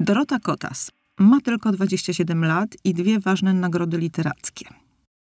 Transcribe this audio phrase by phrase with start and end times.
[0.00, 4.64] Dorota Kotas ma tylko 27 lat i dwie ważne nagrody literackie.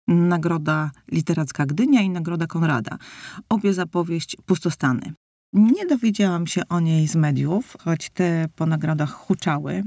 [0.07, 2.97] Nagroda Literacka Gdynia i Nagroda Konrada.
[3.49, 5.13] Obie zapowieść Pustostany.
[5.53, 9.83] Nie dowiedziałam się o niej z mediów, choć te po nagrodach huczały.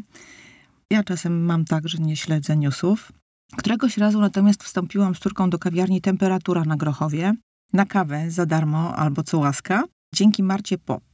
[0.90, 3.12] Ja czasem mam tak, że nie śledzę newsów.
[3.56, 7.34] Któregoś razu natomiast wstąpiłam z córką do kawiarni Temperatura na Grochowie
[7.72, 9.84] na kawę za darmo albo co łaska.
[10.14, 11.09] Dzięki Marcie Pop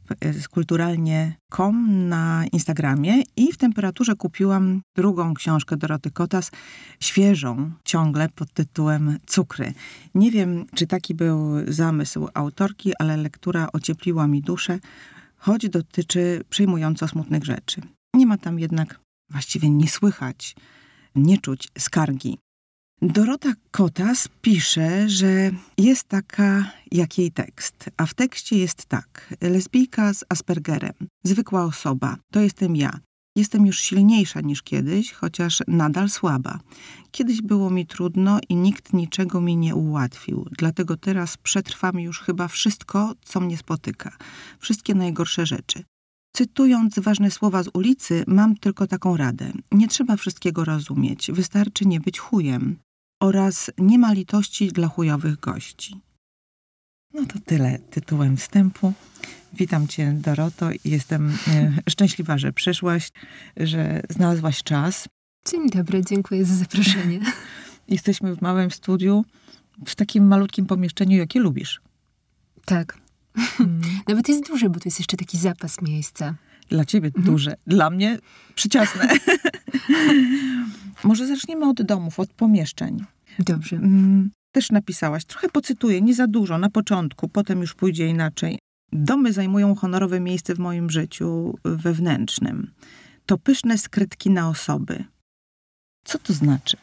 [0.51, 6.51] kulturalnie.com na Instagramie i w temperaturze kupiłam drugą książkę Doroty Kotas,
[7.01, 9.73] świeżą ciągle pod tytułem Cukry.
[10.15, 14.79] Nie wiem, czy taki był zamysł autorki, ale lektura ociepliła mi duszę,
[15.37, 17.81] choć dotyczy przejmująco smutnych rzeczy.
[18.15, 19.01] Nie ma tam jednak,
[19.31, 20.57] właściwie nie słychać,
[21.15, 22.39] nie czuć skargi.
[23.03, 29.35] Dorota Kotas pisze, że jest taka jak jej tekst, a w tekście jest tak.
[29.41, 30.95] Lesbijka z Aspergerem,
[31.25, 33.01] zwykła osoba, to jestem ja.
[33.37, 36.61] Jestem już silniejsza niż kiedyś, chociaż nadal słaba.
[37.11, 42.49] Kiedyś było mi trudno i nikt niczego mi nie ułatwił, dlatego teraz przetrwam już chyba
[42.49, 44.17] wszystko, co mnie spotyka.
[44.59, 45.85] Wszystkie najgorsze rzeczy.
[46.37, 49.53] Cytując ważne słowa z ulicy, mam tylko taką radę.
[49.73, 52.77] Nie trzeba wszystkiego rozumieć, wystarczy nie być chujem
[53.21, 56.01] oraz nie ma litości dla chujowych gości.
[57.15, 58.93] No to tyle tytułem wstępu.
[59.53, 63.11] Witam Cię, Doroto, i jestem e, szczęśliwa, że przyszłaś,
[63.57, 65.09] że znalazłaś czas.
[65.51, 67.21] Dzień dobry, dziękuję za zaproszenie.
[67.89, 69.25] Jesteśmy w małym studiu,
[69.87, 71.81] w takim malutkim pomieszczeniu, jakie lubisz.
[72.65, 72.99] Tak.
[73.37, 73.81] Hmm.
[74.09, 76.35] Nawet jest duże, bo tu jest jeszcze taki zapas miejsca.
[76.69, 77.25] Dla ciebie mhm.
[77.25, 78.19] duże, dla mnie
[78.55, 79.09] przyciasne.
[81.05, 83.05] Może zaczniemy od domów, od pomieszczeń.
[83.39, 83.81] Dobrze.
[84.53, 88.59] Też napisałaś, trochę pocytuję, nie za dużo, na początku, potem już pójdzie inaczej.
[88.93, 92.71] Domy zajmują honorowe miejsce w moim życiu wewnętrznym.
[93.27, 95.05] To pyszne skrytki na osoby.
[96.05, 96.77] Co to znaczy?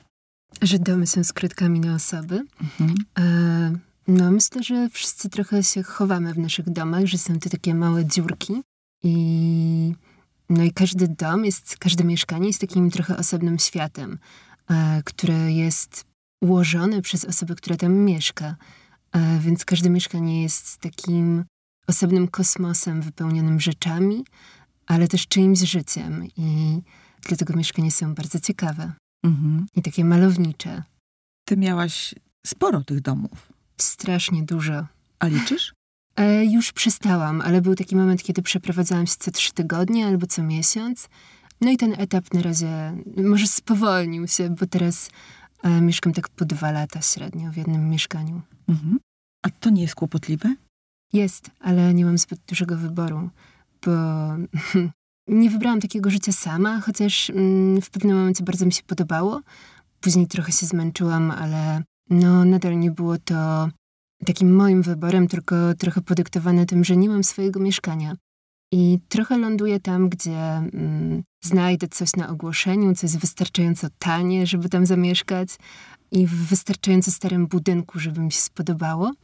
[0.62, 2.46] Że domy są skrytkami na osoby?
[2.62, 2.96] Mhm.
[3.20, 3.78] E,
[4.08, 8.06] no, myślę, że wszyscy trochę się chowamy w naszych domach, że są to takie małe
[8.06, 8.54] dziurki
[9.04, 9.94] i
[10.50, 14.20] no i każdy dom jest, każde mieszkanie jest takim trochę osobnym światem,
[14.70, 16.06] e, które jest
[16.42, 18.56] ułożone przez osobę, która tam mieszka.
[19.12, 21.46] E, więc każde mieszkanie jest takim
[21.88, 24.26] osobnym kosmosem wypełnionym rzeczami,
[24.86, 26.28] ale też czyimś życiem.
[26.38, 26.82] I
[27.28, 28.94] dlatego mieszkania są bardzo ciekawe
[29.24, 29.66] mhm.
[29.76, 30.84] i takie malownicze.
[31.46, 32.16] Ty miałaś
[32.46, 33.54] sporo tych domów.
[33.78, 34.88] Strasznie dużo.
[35.20, 35.74] A liczysz?
[36.16, 40.44] E, już przestałam, ale był taki moment, kiedy przeprowadzałam się co trzy tygodnie albo co
[40.44, 41.10] miesiąc.
[41.62, 45.10] No i ten etap na razie może spowolnił się, bo teraz
[45.64, 48.42] e, mieszkam tak po dwa lata średnio w jednym mieszkaniu.
[48.70, 49.00] Mhm.
[49.46, 50.56] A to nie jest kłopotliwe?
[51.14, 53.30] Jest, ale nie mam zbyt dużego wyboru,
[53.86, 53.92] bo
[55.28, 59.42] nie wybrałam takiego życia sama, chociaż mm, w pewnym momencie bardzo mi się podobało.
[60.02, 63.70] Później trochę się zmęczyłam, ale no nadal nie było to
[64.24, 68.16] takim moim wyborem, tylko trochę podyktowane tym, że nie mam swojego mieszkania.
[68.72, 74.70] I trochę ląduję tam, gdzie mm, znajdę coś na ogłoszeniu, co jest wystarczająco tanie, żeby
[74.70, 75.50] tam zamieszkać
[76.12, 79.12] i w wystarczająco starym budynku, żeby mi się spodobało.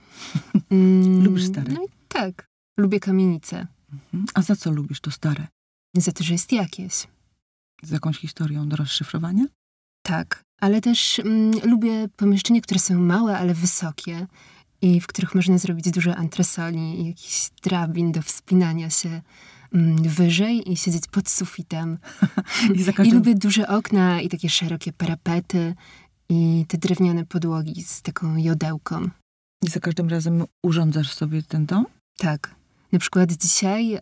[0.72, 1.74] Mm, Lubisz stare?
[1.74, 2.48] No i tak.
[2.78, 3.68] Lubię kamienice.
[3.94, 4.26] Mhm.
[4.34, 5.48] A za co lubisz to stare?
[5.98, 7.08] Za to, że jest jakieś.
[7.84, 9.46] Z jakąś historią do rozszyfrowania?
[10.04, 14.28] Tak, ale też mm, lubię pomieszczenia, które są małe, ale wysokie
[14.82, 19.22] i w których można zrobić dużo antresoli i jakichś drabin do wspinania się
[19.74, 21.98] mm, wyżej i siedzieć pod sufitem.
[22.76, 23.06] I, każdym...
[23.06, 25.76] I lubię duże okna i takie szerokie parapety
[26.30, 29.10] i te drewniane podłogi z taką jodełką.
[29.64, 31.86] I za każdym razem urządzasz sobie ten dom?
[32.18, 32.59] Tak.
[32.92, 34.00] Na przykład dzisiaj e,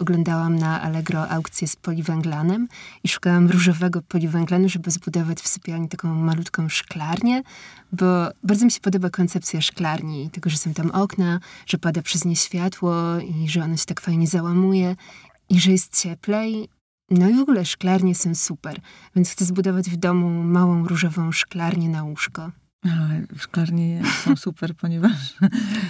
[0.00, 2.68] oglądałam na Allegro aukcję z poliwęglanem
[3.04, 7.42] i szukałam różowego poliwęglanu, żeby zbudować w sypialni taką malutką szklarnię,
[7.92, 12.24] bo bardzo mi się podoba koncepcja szklarni, tego, że są tam okna, że pada przez
[12.24, 14.96] nie światło i że ono się tak fajnie załamuje
[15.48, 16.68] i że jest cieplej.
[17.10, 18.80] No i w ogóle szklarnie są super,
[19.16, 22.50] więc chcę zbudować w domu małą różową szklarnię na łóżko.
[22.84, 25.34] Ale szklarnie są super, ponieważ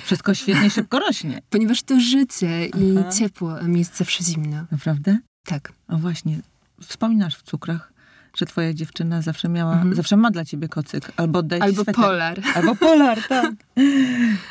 [0.04, 1.40] wszystko świetnie szybko rośnie.
[1.50, 3.12] Ponieważ to życie i Aha.
[3.12, 4.64] ciepło, a miejsce zawsze zimno.
[4.72, 5.18] Naprawdę?
[5.44, 5.72] Tak.
[5.88, 6.38] O właśnie,
[6.80, 7.92] wspominasz w cukrach,
[8.36, 9.94] że twoja dziewczyna zawsze miała, mhm.
[9.94, 11.12] zawsze ma dla ciebie kocyk.
[11.16, 11.94] Albo oddaje Albo sweter.
[12.04, 12.40] polar.
[12.56, 13.52] Albo polar, tak.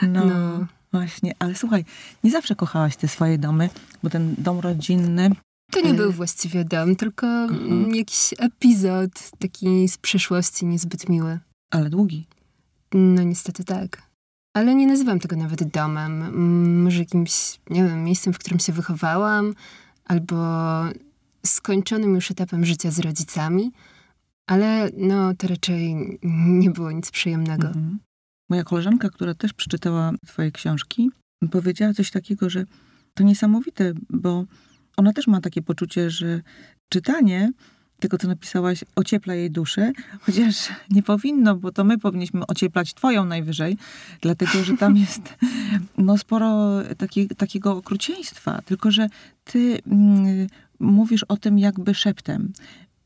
[0.01, 0.25] No.
[0.25, 0.65] no.
[0.91, 1.85] Właśnie, ale słuchaj,
[2.23, 3.69] nie zawsze kochałaś te swoje domy,
[4.03, 5.29] bo ten dom rodzinny
[5.71, 7.95] To nie E, był właściwie dom, tylko Mhm.
[7.95, 11.39] jakiś epizod taki z przeszłości niezbyt miły.
[11.71, 12.27] Ale długi.
[12.93, 14.01] No niestety tak.
[14.53, 16.33] Ale nie nazywam tego nawet domem.
[16.83, 19.53] Może jakimś, nie wiem, miejscem, w którym się wychowałam,
[20.05, 20.35] albo
[21.45, 23.71] skończonym już etapem życia z rodzicami.
[24.47, 25.95] Ale no, to raczej
[26.33, 27.67] nie było nic przyjemnego.
[27.67, 27.99] Mhm.
[28.49, 31.09] Moja koleżanka, która też przeczytała twoje książki,
[31.51, 32.65] powiedziała coś takiego, że
[33.13, 34.45] to niesamowite, bo
[34.97, 36.41] ona też ma takie poczucie, że
[36.89, 37.51] czytanie
[37.99, 39.91] tego, co napisałaś, ociepla jej duszę,
[40.21, 40.55] chociaż
[40.91, 43.77] nie powinno, bo to my powinniśmy ocieplać twoją najwyżej,
[44.21, 45.35] dlatego, że tam jest
[45.97, 49.09] no, sporo taki, takiego okrucieństwa, tylko, że
[49.43, 50.47] ty mm,
[50.79, 52.53] mówisz o tym jakby szeptem.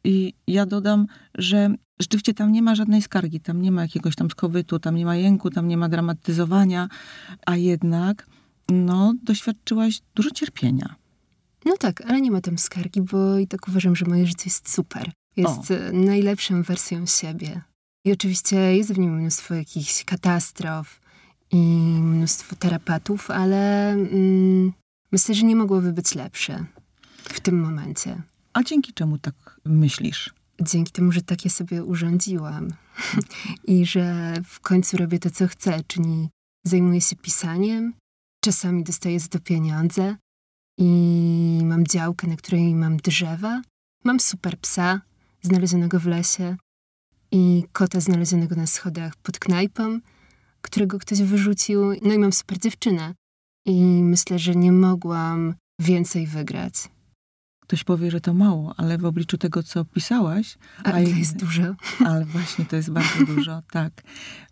[0.04, 4.30] I ja dodam, że rzeczywiście tam nie ma żadnej skargi, tam nie ma jakiegoś tam
[4.30, 6.90] skowytu, tam nie ma jęku, tam nie ma dramatyzowania,
[7.46, 8.28] a jednak
[8.70, 10.96] no, doświadczyłaś dużo cierpienia.
[11.66, 14.70] No tak, ale nie ma tam skargi, bo i tak uważam, że moje życie jest
[14.70, 15.12] super.
[15.38, 17.62] Jest e, najlepszą wersją siebie.
[18.06, 21.02] I oczywiście jest w nim mnóstwo jakichś katastrof
[21.52, 21.58] i
[22.02, 24.74] mnóstwo tarapatów, ale mm,
[25.12, 26.66] myślę, że nie mogłoby być lepsze
[27.24, 28.22] w tym momencie.
[28.54, 30.34] A dzięki czemu tak myślisz?
[30.62, 32.68] Dzięki temu, że tak sobie urządziłam
[33.68, 36.30] i że w końcu robię to, co chcę, czyli
[36.66, 37.94] zajmuję się pisaniem,
[38.44, 40.16] czasami dostaję za to pieniądze
[40.78, 43.62] i mam działkę, na której mam drzewa,
[44.04, 45.02] mam super psa
[45.42, 46.56] znalezionego w lesie
[47.32, 50.00] i kota znalezionego na schodach pod knajpą,
[50.62, 53.14] którego ktoś wyrzucił, no i mam super dziewczynę.
[53.66, 56.74] I myślę, że nie mogłam więcej wygrać.
[57.72, 61.20] Ktoś powie, że to mało, ale w obliczu tego, co pisałaś, A A ile i-
[61.20, 61.64] jest dużo?
[62.08, 63.94] ale właśnie to jest bardzo dużo, tak.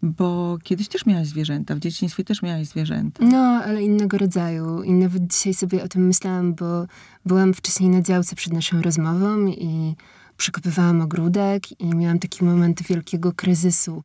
[0.03, 3.25] Bo kiedyś też miałaś zwierzęta, w dzieciństwie też miałaś zwierzęta.
[3.25, 4.83] No, ale innego rodzaju.
[4.83, 6.85] I nawet dzisiaj sobie o tym myślałam, bo
[7.25, 9.95] byłam wcześniej na działce przed naszą rozmową i
[10.37, 14.03] przekopywałam ogródek i miałam taki moment wielkiego kryzysu,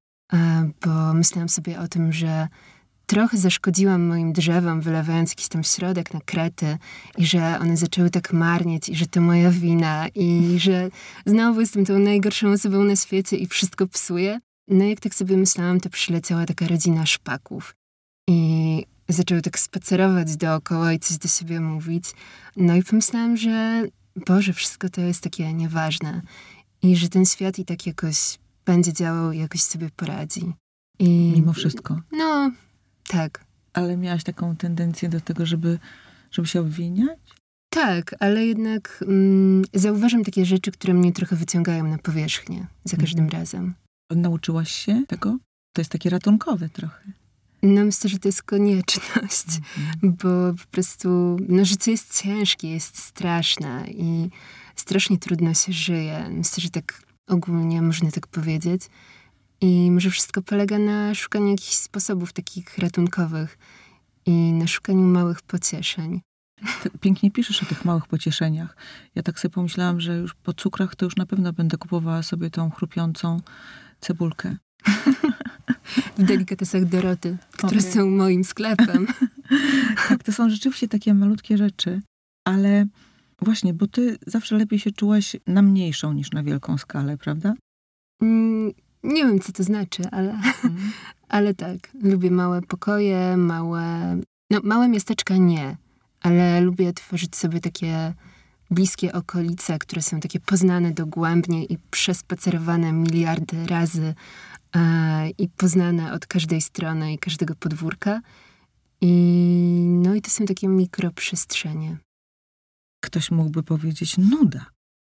[0.86, 2.48] bo myślałam sobie o tym, że
[3.06, 6.78] trochę zaszkodziłam moim drzewom, wylewając jakiś tam środek na krety
[7.18, 10.90] i że one zaczęły tak marnieć i że to moja wina i że
[11.26, 14.40] znowu jestem tą najgorszą osobą na świecie i wszystko psuję.
[14.68, 17.74] No jak tak sobie myślałam, to przyleciała taka rodzina szpaków
[18.28, 22.04] i zaczęły tak spacerować dookoła i coś do siebie mówić.
[22.56, 23.84] No i pomyślałam, że
[24.26, 26.22] Boże, wszystko to jest takie nieważne
[26.82, 30.52] i że ten świat i tak jakoś będzie działał i jakoś sobie poradzi.
[30.98, 32.00] I Mimo wszystko.
[32.12, 32.50] No,
[33.08, 33.44] tak.
[33.72, 35.78] Ale miałaś taką tendencję do tego, żeby,
[36.30, 37.18] żeby się obwiniać?
[37.68, 43.28] Tak, ale jednak mm, zauważam takie rzeczy, które mnie trochę wyciągają na powierzchnię za każdym
[43.28, 43.74] razem.
[44.10, 45.38] Nauczyłaś się tego?
[45.72, 47.12] To jest takie ratunkowe trochę.
[47.62, 49.46] No myślę, że to jest konieczność,
[50.02, 54.30] bo po prostu no, życie jest ciężkie, jest straszne i
[54.76, 56.28] strasznie trudno się żyje.
[56.30, 58.82] Myślę, że tak ogólnie można tak powiedzieć.
[59.64, 63.58] I może wszystko polega na szukaniu jakichś sposobów takich ratunkowych
[64.26, 66.20] i na szukaniu małych pocieszeń.
[67.00, 68.76] Pięknie piszesz o tych małych pocieszeniach.
[69.14, 72.50] Ja tak sobie pomyślałam, że już po cukrach to już na pewno będę kupowała sobie
[72.50, 73.40] tą chrupiącą
[74.00, 74.56] cebulkę.
[76.18, 77.92] W delikatesach Doroty, które Okej.
[77.92, 79.06] są moim sklepem.
[80.08, 82.02] Tak, to są rzeczywiście takie malutkie rzeczy,
[82.44, 82.86] ale
[83.42, 87.54] właśnie, bo ty zawsze lepiej się czułaś na mniejszą niż na wielką skalę, prawda?
[89.04, 90.92] Mm, nie wiem, co to znaczy, ale, Mhm.
[91.28, 91.78] ale tak.
[92.02, 94.16] Lubię małe pokoje, małe...
[94.50, 95.76] No, małe miasteczka nie,
[96.20, 98.14] ale lubię tworzyć sobie takie
[98.70, 104.14] bliskie okolice, które są takie poznane dogłębnie i przespacerowane miliardy razy
[104.76, 108.20] e, i poznane od każdej strony i każdego podwórka.
[109.00, 109.10] I
[109.88, 111.96] no i to są takie mikroprzestrzenie.
[113.00, 114.66] Ktoś mógłby powiedzieć, nuda.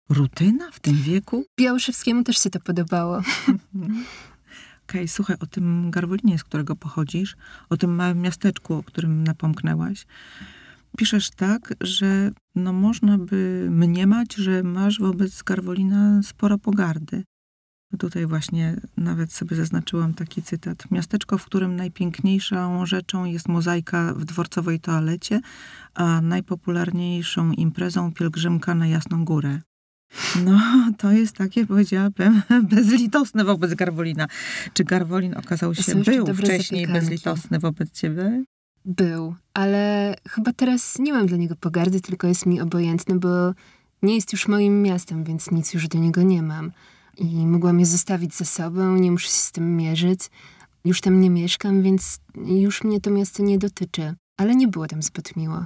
[0.09, 1.45] Rutyna w tym wieku?
[1.59, 3.21] Białoszewskiemu też się to podobało.
[4.89, 7.35] Okej, słuchaj, o tym Garwolinie, z którego pochodzisz,
[7.69, 10.05] o tym małym miasteczku, o którym napomknęłaś.
[10.97, 17.23] Piszesz tak, że no można by mniemać, że masz wobec Garwolina sporo pogardy.
[17.99, 20.91] Tutaj właśnie nawet sobie zaznaczyłam taki cytat.
[20.91, 25.41] Miasteczko, w którym najpiękniejszą rzeczą jest mozaika w dworcowej toalecie,
[25.93, 29.61] a najpopularniejszą imprezą pielgrzymka na Jasną Górę.
[30.45, 30.59] No,
[30.97, 32.41] to jest takie, powiedziałabym,
[32.75, 34.27] bezlitosne wobec Garwolina.
[34.73, 38.43] Czy Garwolin okazał się, był wcześniej bezlitosny wobec ciebie?
[38.85, 43.53] Był, ale chyba teraz nie mam dla niego pogardy, tylko jest mi obojętny, bo
[44.01, 46.71] nie jest już moim miastem, więc nic już do niego nie mam.
[47.17, 50.19] I mogłam je zostawić za sobą, nie muszę się z tym mierzyć.
[50.85, 54.13] Już tam nie mieszkam, więc już mnie to miasto nie dotyczy.
[54.37, 55.65] ale nie było tam zbyt miło.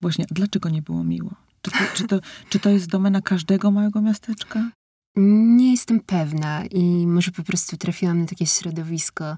[0.00, 1.45] Właśnie, dlaczego nie było miło?
[1.66, 4.70] Czy to, czy to, czy to jest domena każdego małego miasteczka?
[5.16, 9.36] Nie jestem pewna i może po prostu trafiłam na takie środowisko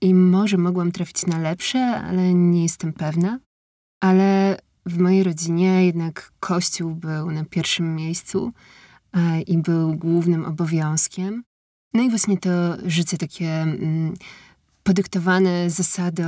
[0.00, 3.38] i może mogłam trafić na lepsze, ale nie jestem pewna.
[4.02, 8.52] Ale w mojej rodzinie jednak kościół był na pierwszym miejscu
[9.12, 11.42] e, i był głównym obowiązkiem.
[11.94, 12.50] No i właśnie to
[12.86, 14.14] życie takie mm,
[14.82, 16.24] podyktowane zasadą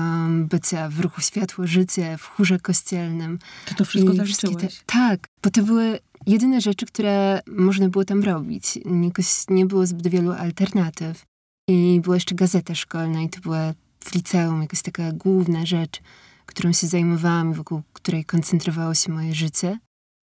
[0.47, 3.39] bycia w ruchu światło życie, w chórze kościelnym.
[3.67, 4.57] Ty to wszystko zaliczyłeś?
[4.57, 8.79] wszystkie te- Tak, bo to były jedyne rzeczy, które można było tam robić.
[9.05, 11.25] Jakoś nie było zbyt wielu alternatyw.
[11.69, 16.01] I była jeszcze gazeta szkolna i to była w liceum jakaś taka główna rzecz,
[16.47, 19.79] którą się zajmowałam i wokół której koncentrowało się moje życie.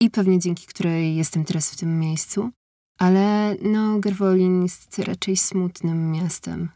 [0.02, 2.50] I pewnie dzięki której jestem teraz w tym miejscu.
[2.98, 6.68] Ale no, Garwolin jest raczej smutnym miastem.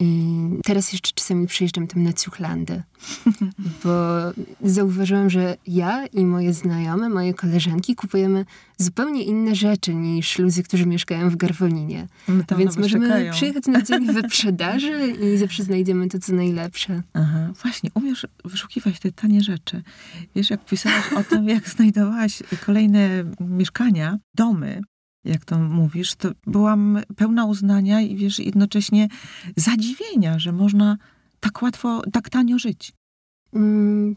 [0.00, 2.82] I teraz jeszcze czasami przyjeżdżam tam na Ciuchlandę,
[3.84, 3.90] bo
[4.62, 8.44] zauważyłam, że ja i moje znajome, moje koleżanki kupujemy
[8.78, 12.08] zupełnie inne rzeczy niż ludzie, którzy mieszkają w Garwolinie.
[12.46, 13.32] Tam Więc możemy czekają.
[13.32, 17.02] przyjechać na dzień wyprzedaży i zawsze znajdziemy to, co najlepsze.
[17.14, 19.82] Aha, właśnie, umiesz wyszukiwać te tanie rzeczy.
[20.34, 24.80] Wiesz, jak pisałaś o tym, jak znajdowałaś kolejne mieszkania, domy,
[25.26, 29.08] jak to mówisz, to byłam pełna uznania i wiesz, jednocześnie
[29.56, 30.96] zadziwienia, że można
[31.40, 32.92] tak łatwo, tak tanio żyć.
[33.54, 34.16] Mm,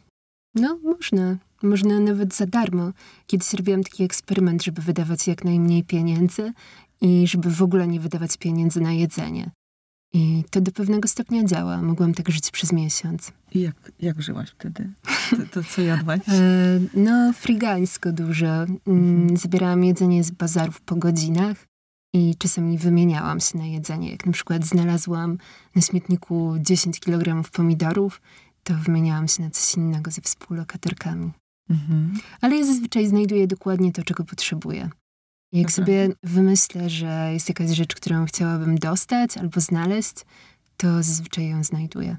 [0.56, 1.38] no, można.
[1.64, 2.92] Można nawet za darmo.
[3.28, 6.54] Kiedyś robiłam taki eksperyment, żeby wydawać jak najmniej pieniędzy
[7.02, 9.52] i żeby w ogóle nie wydawać pieniędzy na jedzenie.
[10.14, 11.82] I to do pewnego stopnia działa.
[11.82, 13.32] Mogłam tak żyć przez miesiąc.
[13.52, 14.90] I jak, jak żyłaś wtedy?
[15.30, 16.20] To, to co jadłaś?
[16.30, 18.66] E, no, frigańsko dużo.
[18.88, 21.58] Mm, Zbierałam jedzenie z bazarów po godzinach
[22.14, 24.12] i czasami wymieniałam się na jedzenie.
[24.12, 25.38] Jak na przykład znalazłam
[25.76, 28.22] na śmietniku 10 kg pomidorów,
[28.64, 31.32] to wymieniałam się na coś innego ze współlokatorkami.
[31.70, 32.14] Mhm.
[32.42, 34.90] Ale ja zazwyczaj znajduję dokładnie to, czego potrzebuję.
[35.52, 35.76] Jak Aha.
[35.76, 40.14] sobie wymyślę, że jest jakaś rzecz, którą chciałabym dostać albo znaleźć,
[40.78, 42.18] to zazwyczaj ją znajduję.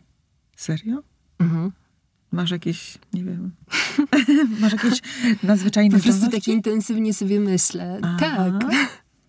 [0.57, 1.03] Serio?
[1.39, 1.73] Mhm.
[2.33, 3.51] Masz jakieś, nie wiem,
[4.61, 5.01] masz jakieś
[5.43, 7.99] nadzwyczajne Po prostu tak intensywnie sobie myślę.
[8.03, 8.17] Aha.
[8.19, 8.71] Tak.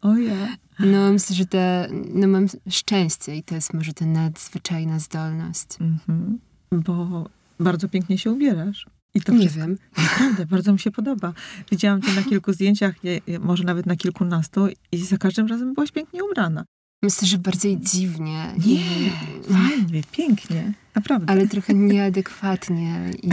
[0.01, 0.58] O ja.
[0.79, 5.67] No, myślę, że te, no mam szczęście i to jest może ta nadzwyczajna zdolność.
[5.79, 6.39] Mhm.
[6.72, 7.29] Bo
[7.60, 8.86] bardzo pięknie się ubierasz.
[9.13, 9.77] I to Nie wszystko, wiem.
[9.98, 11.34] Naprawdę, bardzo mi się podoba.
[11.72, 15.91] Widziałam cię na kilku zdjęciach, nie, może nawet na kilkunastu i za każdym razem byłaś
[15.91, 16.65] pięknie ubrana.
[17.03, 18.53] Myślę, że bardziej dziwnie.
[18.65, 19.12] Nie, I,
[19.53, 20.74] fajnie, pięknie.
[20.96, 21.32] Naprawdę.
[21.32, 23.30] ale trochę nieadekwatnie i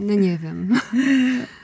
[0.00, 0.80] no nie wiem.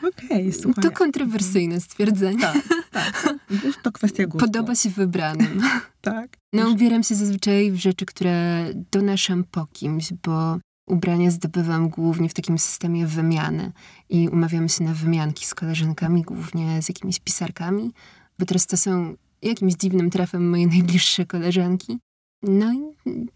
[0.08, 0.84] Okej, słuchaj.
[0.84, 2.40] To kontrowersyjne stwierdzenie.
[2.40, 3.36] Tak, tak.
[3.82, 4.46] To kwestia gustu.
[4.46, 5.62] Podoba się wybranym.
[6.00, 6.36] Tak.
[6.52, 10.58] No, ubieram się zazwyczaj w rzeczy, które donoszę po kimś, bo
[10.88, 13.72] ubrania zdobywam głównie w takim systemie wymiany
[14.08, 17.92] i umawiam się na wymianki z koleżankami, głównie z jakimiś pisarkami,
[18.38, 21.98] bo teraz to są jakimś dziwnym trafem moje najbliższe koleżanki.
[22.42, 22.80] No i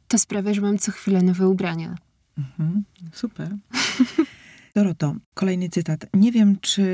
[0.09, 1.97] to sprawia, że mam co chwilę nowe ubrania.
[2.39, 3.57] Mhm, super.
[4.75, 6.07] Doroto, kolejny cytat.
[6.15, 6.85] Nie wiem, czy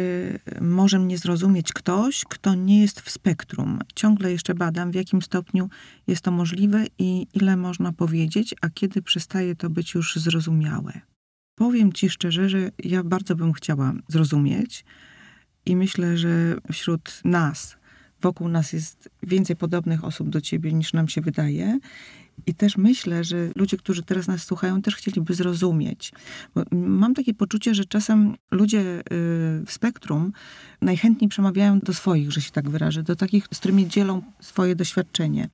[0.61, 3.79] może mnie zrozumieć ktoś, kto nie jest w spektrum.
[3.95, 5.69] Ciągle jeszcze badam, w jakim stopniu
[6.07, 11.01] jest to możliwe i ile można powiedzieć, a kiedy przestaje to być już zrozumiałe.
[11.55, 14.85] Powiem ci szczerze, że ja bardzo bym chciała zrozumieć
[15.67, 17.77] i myślę, że wśród nas,
[18.21, 21.79] wokół nas jest więcej podobnych osób do ciebie niż nam się wydaje.
[22.49, 26.13] I też myślę, że ludzie, którzy teraz nas słuchają, też chcieliby zrozumieć.
[26.55, 29.03] Bo mam takie poczucie, że czasem ludzie y,
[29.67, 30.33] w spektrum
[30.83, 35.49] najchętniej przemawiają do swoich, że się tak wyrażę, do takich, z którymi dzielą swoje doświadczenie.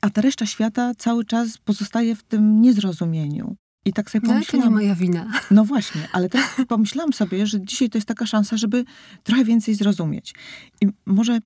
[0.00, 3.56] A ta reszta świata cały czas pozostaje w tym niezrozumieniu.
[3.84, 4.74] I tak sobie No ale to pomyślałam...
[4.74, 5.30] nie moja wina.
[5.50, 8.84] No właśnie, ale teraz pomyślałam sobie, że dzisiaj to jest taka szansa, żeby
[9.22, 10.34] trochę więcej zrozumieć.
[10.80, 11.38] I może,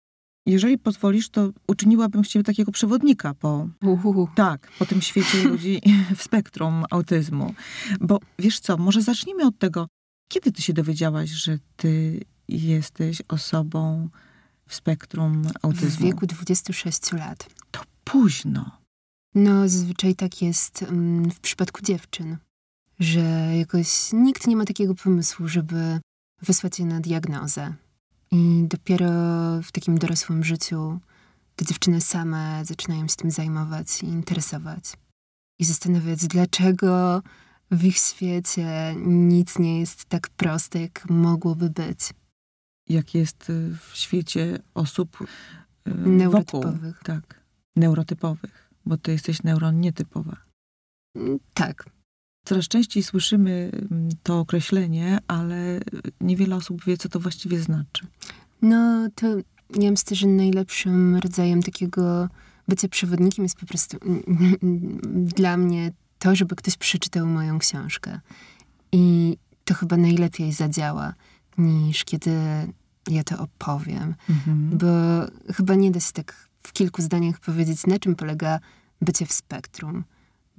[0.46, 4.28] jeżeli pozwolisz, to uczyniłabym z ciebie takiego przewodnika po, Uhuhu.
[4.34, 5.80] tak, po tym świecie ludzi
[6.16, 7.54] w spektrum autyzmu.
[8.00, 9.86] Bo wiesz co, może zacznijmy od tego,
[10.28, 14.08] kiedy ty się dowiedziałaś, że ty jesteś osobą
[14.66, 16.06] w spektrum W autyzmu?
[16.06, 17.48] wieku 26 lat.
[17.70, 18.70] To późno.
[19.34, 22.36] No, zazwyczaj tak jest mm, w przypadku dziewczyn,
[23.00, 23.20] że
[23.56, 26.00] jakoś nikt nie ma takiego pomysłu, żeby
[26.42, 27.74] wysłać je na diagnozę.
[28.32, 29.10] I dopiero
[29.62, 31.00] w takim dorosłym życiu
[31.56, 34.92] te dziewczyny same zaczynają się tym zajmować i interesować.
[35.58, 37.22] I zastanawiać, dlaczego
[37.70, 42.00] w ich świecie nic nie jest tak proste, jak mogłoby być.
[42.88, 45.24] Jak jest y, w świecie osób y,
[45.90, 46.12] wokół.
[46.12, 47.00] Neurotypowych.
[47.04, 47.40] Tak,
[47.76, 50.36] neurotypowych, bo ty jesteś neuron nietypowa.
[51.54, 51.99] Tak.
[52.44, 55.80] Coraz częściej słyszymy mm, to określenie, ale
[56.20, 58.06] niewiele osób wie, co to właściwie znaczy.
[58.62, 59.26] No to
[59.80, 62.28] ja myślę, że najlepszym rodzajem takiego
[62.68, 63.98] bycia przewodnikiem jest po prostu
[65.12, 68.20] dla mnie to, żeby ktoś przeczytał moją książkę.
[68.92, 71.14] I to chyba najlepiej zadziała,
[71.58, 72.30] niż kiedy
[73.10, 74.14] ja to opowiem.
[74.30, 74.78] Mhm.
[74.78, 74.86] Bo
[75.52, 78.60] chyba nie da się tak w kilku zdaniach powiedzieć, na czym polega
[79.00, 80.04] bycie w spektrum.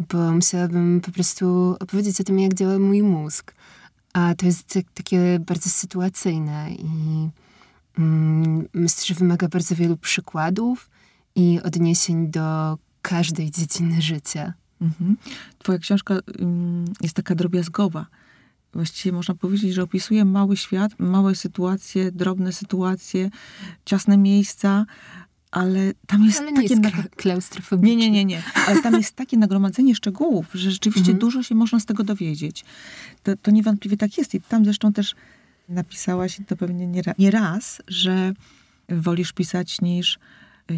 [0.10, 3.54] Bo musiałabym po prostu opowiedzieć o tym, jak działa mój mózg.
[4.14, 7.30] A to jest tak, takie bardzo sytuacyjne i
[7.98, 10.90] mm, myślę, że wymaga bardzo wielu przykładów
[11.36, 14.54] i odniesień do każdej dziedziny życia.
[14.82, 15.18] Mhm.
[15.58, 18.06] Twoja książka mm, jest taka drobiazgowa.
[18.74, 23.30] Właściwie można powiedzieć, że opisuje mały świat, małe sytuacje, drobne sytuacje,
[23.86, 24.86] ciasne miejsca,
[25.52, 26.74] ale tam jest ale nie takie...
[26.74, 26.84] Jest
[27.82, 28.44] Nie, nie, nie, nie.
[28.68, 31.20] Ale tam jest takie nagromadzenie szczegółów, że rzeczywiście mhm.
[31.20, 32.66] dużo się można z tego dowiedzieć.
[33.24, 34.36] To, to niewątpliwie tak jest.
[34.36, 35.16] I tam zresztą też
[35.70, 38.34] napisałaś, to pewnie nie, nie raz, że
[38.90, 40.20] wolisz pisać niż,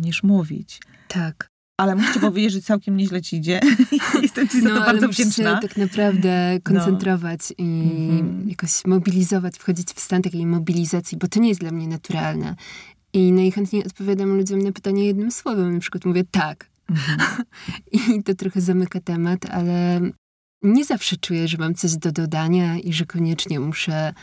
[0.02, 0.80] niż mówić.
[1.08, 1.48] Tak.
[1.78, 3.60] Ale muszę powiedzieć, że całkiem nieźle ci idzie.
[4.22, 5.60] Jestem ci za no, to bardzo wdzięczna.
[5.62, 6.60] tak naprawdę no.
[6.64, 7.66] koncentrować no.
[7.66, 8.50] i mm-hmm.
[8.50, 12.56] jakoś mobilizować, wchodzić w stan takiej mobilizacji, bo to nie jest dla mnie naturalne.
[13.14, 15.74] I najchętniej odpowiadam ludziom na pytanie jednym słowem.
[15.74, 16.70] Na przykład mówię tak.
[16.90, 17.44] Mm-hmm.
[18.18, 20.02] I to trochę zamyka temat, ale
[20.62, 24.14] nie zawsze czuję, że mam coś do dodania i że koniecznie muszę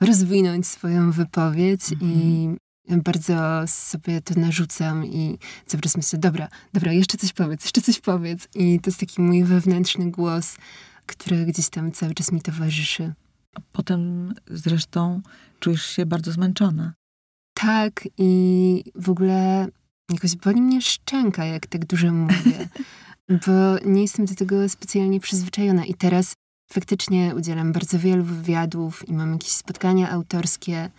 [0.00, 2.02] rozwinąć swoją wypowiedź mm-hmm.
[2.02, 2.58] i mhm
[2.96, 8.00] bardzo sobie to narzucam i cały czas myślę, dobra, dobra, jeszcze coś powiedz, jeszcze coś
[8.00, 8.48] powiedz.
[8.54, 10.56] I to jest taki mój wewnętrzny głos,
[11.06, 13.12] który gdzieś tam cały czas mi towarzyszy.
[13.54, 15.22] A potem zresztą
[15.60, 16.92] czujesz się bardzo zmęczona.
[17.60, 19.68] Tak i w ogóle
[20.10, 22.68] jakoś boli mnie szczęka, jak tak dużo mówię,
[23.46, 26.34] bo nie jestem do tego specjalnie przyzwyczajona i teraz
[26.72, 30.90] faktycznie udzielam bardzo wielu wywiadów i mam jakieś spotkania autorskie,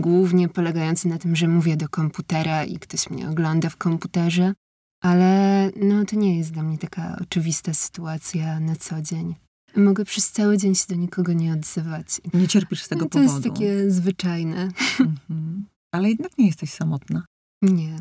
[0.00, 4.54] głównie polegający na tym, że mówię do komputera i ktoś mnie ogląda w komputerze,
[5.02, 9.34] ale no to nie jest dla mnie taka oczywista sytuacja na co dzień.
[9.76, 12.20] Mogę przez cały dzień się do nikogo nie odzywać.
[12.34, 13.40] Nie cierpisz z tego no, to powodu.
[13.40, 14.68] To jest takie zwyczajne.
[15.00, 15.66] Mhm.
[15.96, 17.24] Ale jednak nie jesteś samotna.
[17.62, 17.96] Nie.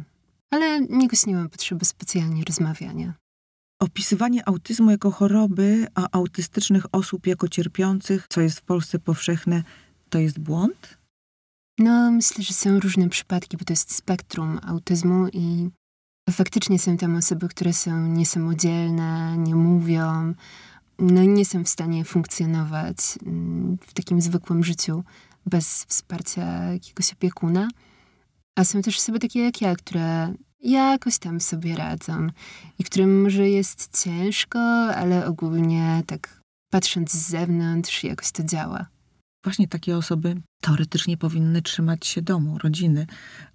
[0.52, 3.14] Ale jakoś nie mam potrzeby specjalnie rozmawiania.
[3.82, 9.64] Opisywanie autyzmu jako choroby, a autystycznych osób jako cierpiących, co jest w Polsce powszechne,
[10.10, 10.98] to jest błąd?
[11.80, 15.70] No, myślę, że są różne przypadki, bo to jest spektrum autyzmu i
[16.30, 20.34] faktycznie są tam osoby, które są niesamodzielne, nie mówią,
[21.00, 25.04] no i nie są w stanie funkcjonować mm, w takim zwykłym życiu
[25.46, 27.68] bez wsparcia jakiegoś opiekuna.
[28.56, 32.28] A są też osoby takie jak ja, które jakoś tam sobie radzą
[32.80, 34.60] i którym może jest ciężko,
[34.96, 36.42] ale ogólnie tak
[36.72, 38.88] patrząc z zewnątrz jakoś to działa
[39.46, 43.08] właśnie takie osoby teoretycznie powinny trzymać się domu, rodziny,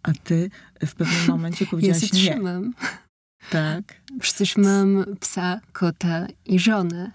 [0.02, 0.50] a ty
[0.86, 2.32] w pewnym momencie powiedziałaś ja się nie.
[2.32, 2.74] trzymam.
[3.50, 4.00] Tak.
[4.20, 7.10] Przecież mam psa, kota i żonę.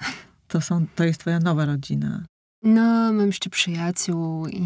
[0.47, 2.25] To, są, to jest twoja nowa rodzina.
[2.65, 4.61] No, mam jeszcze przyjaciół i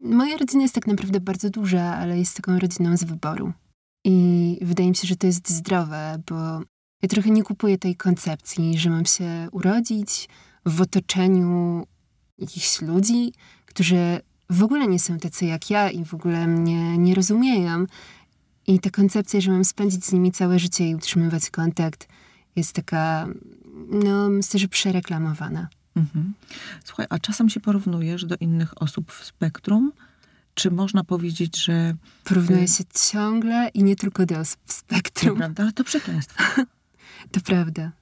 [0.00, 3.52] moja rodzina jest tak naprawdę bardzo duża, ale jest taką rodziną z wyboru.
[4.04, 6.34] I wydaje mi się, że to jest zdrowe, bo
[7.02, 10.28] ja trochę nie kupuję tej koncepcji, że mam się urodzić
[10.66, 11.86] w otoczeniu
[12.38, 13.32] jakichś ludzi,
[13.66, 14.20] którzy
[14.50, 17.86] w ogóle nie są tacy jak ja i w ogóle mnie nie rozumieją.
[18.66, 22.08] I ta koncepcja, że mam spędzić z nimi całe życie i utrzymywać kontakt,
[22.56, 23.26] jest taka,
[23.90, 25.68] no myślę, że przereklamowana.
[25.96, 26.34] Mhm.
[26.84, 29.92] Słuchaj, a czasem się porównujesz do innych osób w spektrum?
[30.54, 31.94] Czy można powiedzieć, że...
[32.24, 35.36] Porównuję się ciągle i nie tylko do osób w spektrum.
[35.36, 36.42] Prawda, ale to przekleństwo.
[37.32, 37.92] to prawda.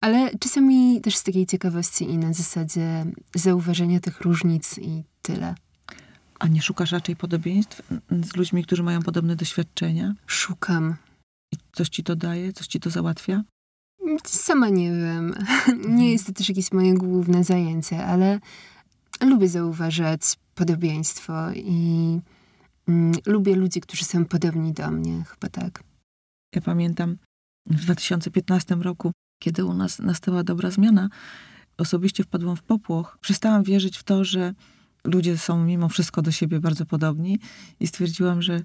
[0.00, 5.54] Ale czasami też z takiej ciekawości i na zasadzie zauważenia tych różnic i tyle.
[6.38, 10.14] A nie szukasz raczej podobieństw z ludźmi, którzy mają podobne doświadczenia?
[10.26, 10.96] Szukam.
[11.52, 12.52] I coś ci to daje?
[12.52, 13.42] Coś ci to załatwia?
[14.26, 15.34] Sama nie wiem.
[15.98, 18.40] Nie jest to też jakieś moje główne zajęcie, ale
[19.20, 20.20] lubię zauważać
[20.54, 22.20] podobieństwo i
[22.88, 25.24] mm, lubię ludzi, którzy są podobni do mnie.
[25.28, 25.82] Chyba tak.
[26.54, 27.16] Ja pamiętam
[27.66, 29.12] w 2015 roku
[29.44, 31.08] kiedy u nas nastała dobra zmiana,
[31.78, 33.18] osobiście wpadłam w popłoch.
[33.20, 34.54] Przestałam wierzyć w to, że
[35.04, 37.38] ludzie są mimo wszystko do siebie bardzo podobni
[37.80, 38.62] i stwierdziłam, że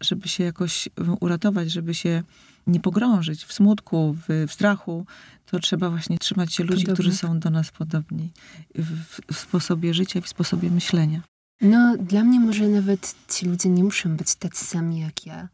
[0.00, 0.88] żeby się jakoś
[1.20, 2.22] uratować, żeby się
[2.68, 5.06] nie pogrążyć w smutku, w, w strachu,
[5.46, 8.32] to trzeba właśnie trzymać się ludzi, którzy są do nas podobni
[8.74, 11.20] w, w sposobie życia i w sposobie myślenia.
[11.60, 15.48] No, dla mnie może nawet ci ludzie nie muszą być tacy sami jak ja,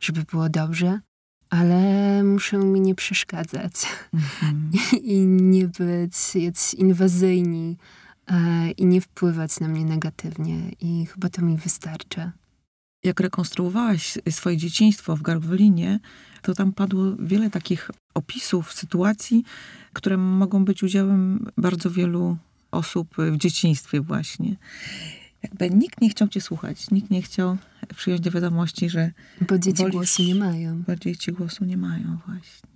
[0.00, 1.00] żeby było dobrze,
[1.50, 3.72] ale muszą mi nie przeszkadzać
[4.14, 4.70] Mhm.
[5.02, 7.76] i nie być jacyś inwazyjni
[8.26, 10.70] e, i nie wpływać na mnie negatywnie.
[10.80, 12.32] I chyba to mi wystarcza.
[13.04, 16.00] Jak rekonstruowałaś swoje dzieciństwo w Garwolinie,
[16.42, 19.44] to tam padło wiele takich opisów sytuacji,
[19.92, 22.36] które mogą być udziałem bardzo wielu
[22.70, 24.56] osób w dzieciństwie właśnie.
[25.42, 27.56] Jakby nikt nie chciał cię słuchać, nikt nie chciał
[27.96, 29.12] przyjąć do wiadomości, że
[29.48, 30.82] Bo dzieci Wolisz- głosu nie mają.
[30.82, 32.68] bardziej ci głosu nie mają właśnie.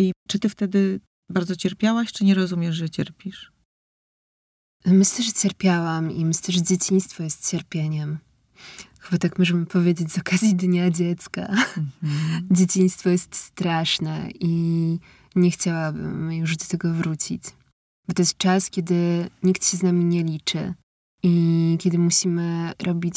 [0.00, 3.52] I czy ty wtedy bardzo cierpiałaś, czy nie rozumiesz, że cierpisz?
[4.86, 8.18] Myślę, że cierpiałam i myślę, że dzieciństwo jest cierpieniem.
[9.02, 11.46] Chyba tak możemy powiedzieć z okazji Dnia Dziecka.
[11.46, 11.90] Mhm.
[12.50, 14.98] Dzieciństwo jest straszne i
[15.36, 17.42] nie chciałabym już do tego wrócić.
[18.08, 20.74] Bo to jest czas, kiedy nikt się z nami nie liczy
[21.22, 23.16] i kiedy musimy robić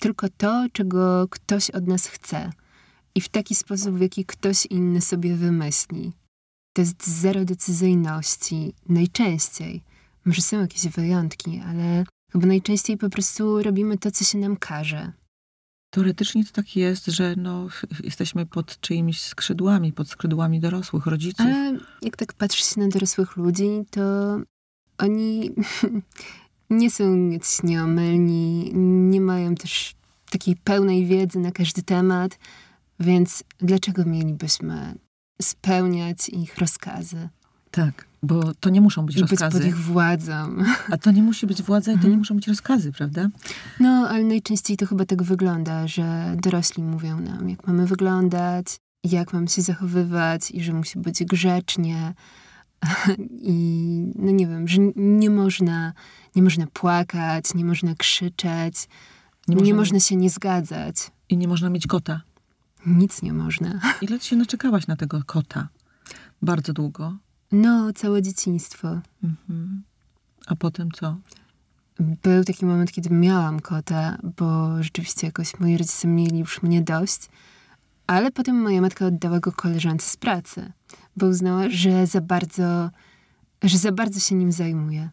[0.00, 2.50] tylko to, czego ktoś od nas chce
[3.14, 6.12] i w taki sposób, w jaki ktoś inny sobie wymyśli.
[6.72, 9.82] To jest zero decyzyjności, najczęściej.
[10.24, 12.04] Może są jakieś wyjątki, ale
[12.36, 15.12] chyba najczęściej po prostu robimy to, co się nam każe.
[15.90, 17.68] Teoretycznie to tak jest, że no,
[18.02, 21.46] jesteśmy pod czyimiś skrzydłami, pod skrzydłami dorosłych, rodziców.
[21.46, 24.00] Ale jak tak patrzy się na dorosłych ludzi, to
[24.98, 25.50] oni
[26.70, 28.70] nie są jacyś nieomylni,
[29.10, 29.94] nie mają też
[30.30, 32.38] takiej pełnej wiedzy na każdy temat,
[33.00, 34.94] więc dlaczego mielibyśmy
[35.42, 37.28] spełniać ich rozkazy
[37.70, 39.58] Tak, bo to nie muszą być i być rozkazy.
[39.58, 40.56] pod ich władzą?
[40.92, 42.12] A to nie musi być władza i to Mhm.
[42.12, 43.28] nie muszą być rozkazy, prawda?
[43.80, 48.66] No, ale najczęściej to chyba tak wygląda, że dorośli mówią nam, jak mamy wyglądać,
[49.04, 52.14] jak mamy się zachowywać i że musi być grzecznie.
[53.42, 53.56] I
[54.14, 55.92] no nie wiem, że nie można,
[56.36, 58.88] nie można płakać, nie można krzyczeć,
[59.48, 60.96] nie, można się nie zgadzać.
[61.28, 62.20] I nie można mieć kota.
[62.86, 63.80] Nic nie można.
[64.00, 65.68] Ile ty się naczekałaś na tego kota?
[66.42, 67.16] Bardzo długo.
[67.52, 69.00] No, całe dzieciństwo.
[69.24, 69.82] Mhm.
[70.46, 71.16] A potem co?
[72.00, 77.28] Był taki moment, kiedy miałam kota, bo rzeczywiście jakoś moi rodzice mieli już mnie dość.
[78.06, 80.72] Ale potem moja matka oddała go koleżance z pracy,
[81.16, 82.90] bo uznała, że za bardzo,
[83.62, 85.10] że za bardzo się nim zajmuje.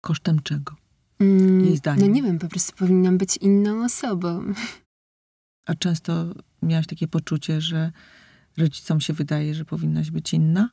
[0.00, 0.74] Kosztem czego?
[1.18, 2.06] Mm, Jej zdaniem.
[2.06, 4.52] No nie wiem, po prostu powinnam być inną osobą.
[5.66, 7.92] A często miałaś takie poczucie, że
[8.56, 10.70] rodzicom się wydaje, że powinnaś być inna?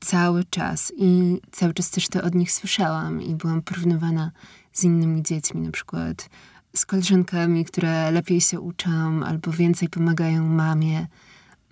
[0.00, 0.92] Cały czas.
[0.96, 4.30] I cały czas też to od nich słyszałam i byłam porównywana
[4.72, 6.28] z innymi dziećmi, na przykład
[6.76, 11.06] z koleżankami, które lepiej się uczą albo więcej pomagają mamie,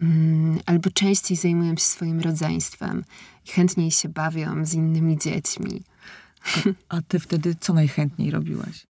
[0.03, 3.05] mm, albo częściej zajmują się swoim rodzeństwem
[3.47, 5.83] i chętniej się bawią z innymi dziećmi.
[6.89, 8.85] A ty wtedy co najchętniej robiłaś?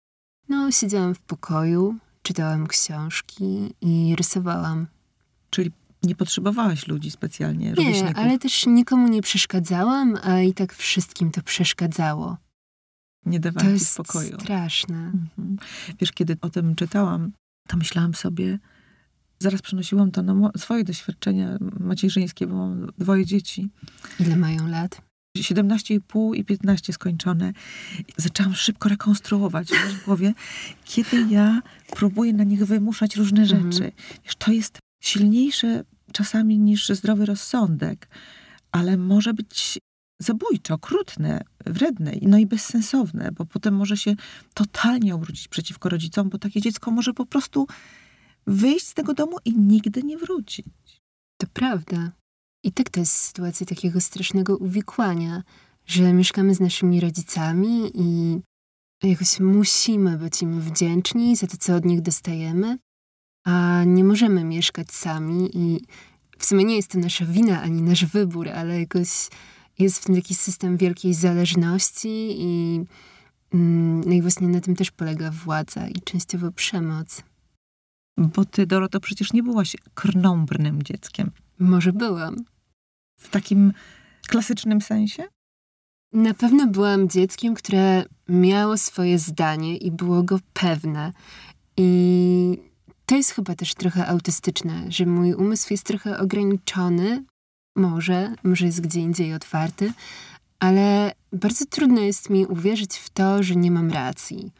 [0.49, 4.87] No, siedziałam w pokoju, czytałam książki i rysowałam.
[5.51, 5.72] Czyli
[6.03, 8.19] nie potrzebowałaś ludzi specjalnie, Nie, rówieśników?
[8.19, 12.37] ale też nikomu nie przeszkadzałam, a i tak wszystkim to przeszkadzało.
[13.27, 14.41] Nie To dawałam ci jest spokoju.
[14.41, 14.97] straszne.
[14.97, 15.57] Mhm.
[16.01, 17.33] Wiesz, kiedy o tym czytałam,
[17.69, 18.59] to myślałam sobie,
[19.39, 23.69] zaraz przenosiłam to na swoje doświadczenia macierzyńskie, bo mam dwoje dzieci.
[24.21, 25.03] Ile mają lat?
[25.39, 27.53] 17,5 i 15 skończone.
[28.17, 30.35] Zaczęłam szybko rekonstruować w głowie,
[30.85, 31.63] kiedy ja
[31.97, 33.73] próbuję na nich wymuszać różne Mhm.
[33.73, 33.93] rzeczy.
[34.25, 38.09] Wiesz, to jest silniejsze czasami niż zdrowy rozsądek,
[38.73, 39.79] ale może być
[40.21, 44.17] zabójcze, okrutne, wredne, no i bezsensowne, bo potem może się
[44.55, 47.67] totalnie obrócić przeciwko rodzicom, bo takie dziecko może po prostu
[48.47, 50.67] wyjść z tego domu i nigdy nie wrócić.
[51.41, 52.13] To prawda.
[52.65, 55.43] I tak to jest sytuacja takiego strasznego uwikłania,
[55.87, 58.41] że mieszkamy z naszymi rodzicami i
[59.03, 62.79] jakoś musimy być im wdzięczni za to, co od nich dostajemy,
[63.47, 65.81] a nie możemy mieszkać sami i
[66.39, 69.29] w sumie nie jest to nasza wina ani nasz wybór, ale jakoś
[69.79, 72.81] jest w tym taki system wielkiej zależności i
[73.55, 77.23] mm, no i właśnie na tym też polega władza i częściowo przemoc.
[78.19, 81.31] Bo ty, Doroto, przecież nie byłaś krnąbrnym dzieckiem.
[81.59, 82.37] Może byłam.
[83.21, 83.73] W takim
[84.29, 85.25] klasycznym sensie?
[86.13, 91.13] Na pewno byłam dzieckiem, które miało swoje zdanie i było go pewne.
[91.77, 92.59] I
[93.07, 97.25] to jest chyba też trochę autystyczne, że mój umysł jest trochę ograniczony,
[97.77, 99.92] może, może jest gdzie indziej otwarty,
[100.59, 104.53] ale bardzo trudno jest mi uwierzyć w to, że nie mam racji.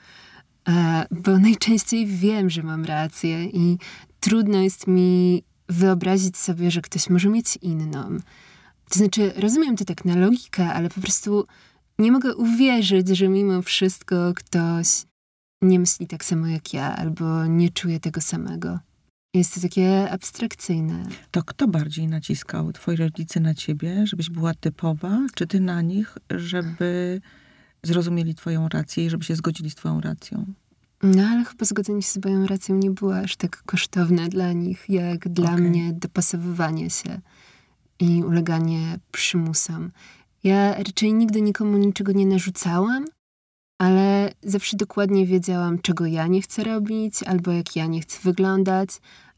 [0.69, 3.79] E, bo najczęściej wiem, że mam rację i
[4.21, 8.19] trudno jest mi wyobrazić sobie, że ktoś może mieć inną.
[8.89, 11.47] To znaczy, rozumiem to tak na logikę, ale po prostu
[11.99, 14.89] nie mogę uwierzyć, że mimo wszystko ktoś
[15.67, 18.79] nie myśli tak samo jak ja, albo nie czuje tego samego.
[19.35, 21.07] Jest to takie abstrakcyjne.
[21.31, 22.73] To kto bardziej naciskał?
[22.73, 27.21] Twoi rodzice na ciebie, żebyś była typowa, czy ty na nich, żeby
[27.83, 30.47] zrozumieli twoją rację i żeby się zgodzili z twoją racją?
[31.03, 34.85] No ale chyba zgodzenie się z moją racją nie było aż tak kosztowne dla nich,
[34.89, 35.65] jak dla Okej.
[35.65, 37.21] mnie dopasowywanie się
[38.01, 39.91] i uleganie przymusom.
[40.45, 43.05] Ja raczej nigdy nikomu niczego nie narzucałam,
[43.79, 48.89] ale zawsze dokładnie wiedziałam, czego ja nie chcę robić, albo jak ja nie chcę wyglądać,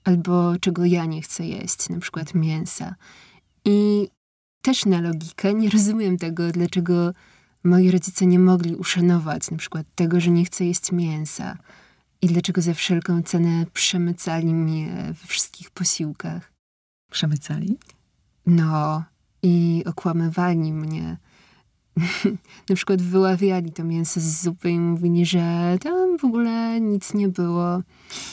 [0.05, 2.95] albo czego ja nie chcę jeść, na przykład mięsa.
[3.65, 4.09] I
[4.63, 7.13] też na logikę nie rozumiem tego, dlaczego
[7.65, 11.59] moi rodzice nie mogli uszanować na przykład tego, że nie chcę jeść mięsa
[12.23, 16.53] i dlaczego za wszelką cenę przemycali mnie we wszystkich posiłkach.
[17.11, 17.79] Przemycali?
[18.47, 19.05] No,
[19.43, 21.17] i okłamywali mnie.
[22.69, 27.29] Na przykład wyławiali to mięso z zupy i mówili, że tam w ogóle nic nie
[27.29, 27.83] było.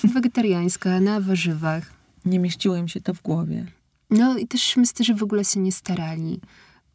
[0.04, 1.93] Wegetariańska, na warzywach.
[2.25, 3.65] Nie mieściło im się to w głowie.
[4.10, 6.39] No i też myślę, że w ogóle się nie starali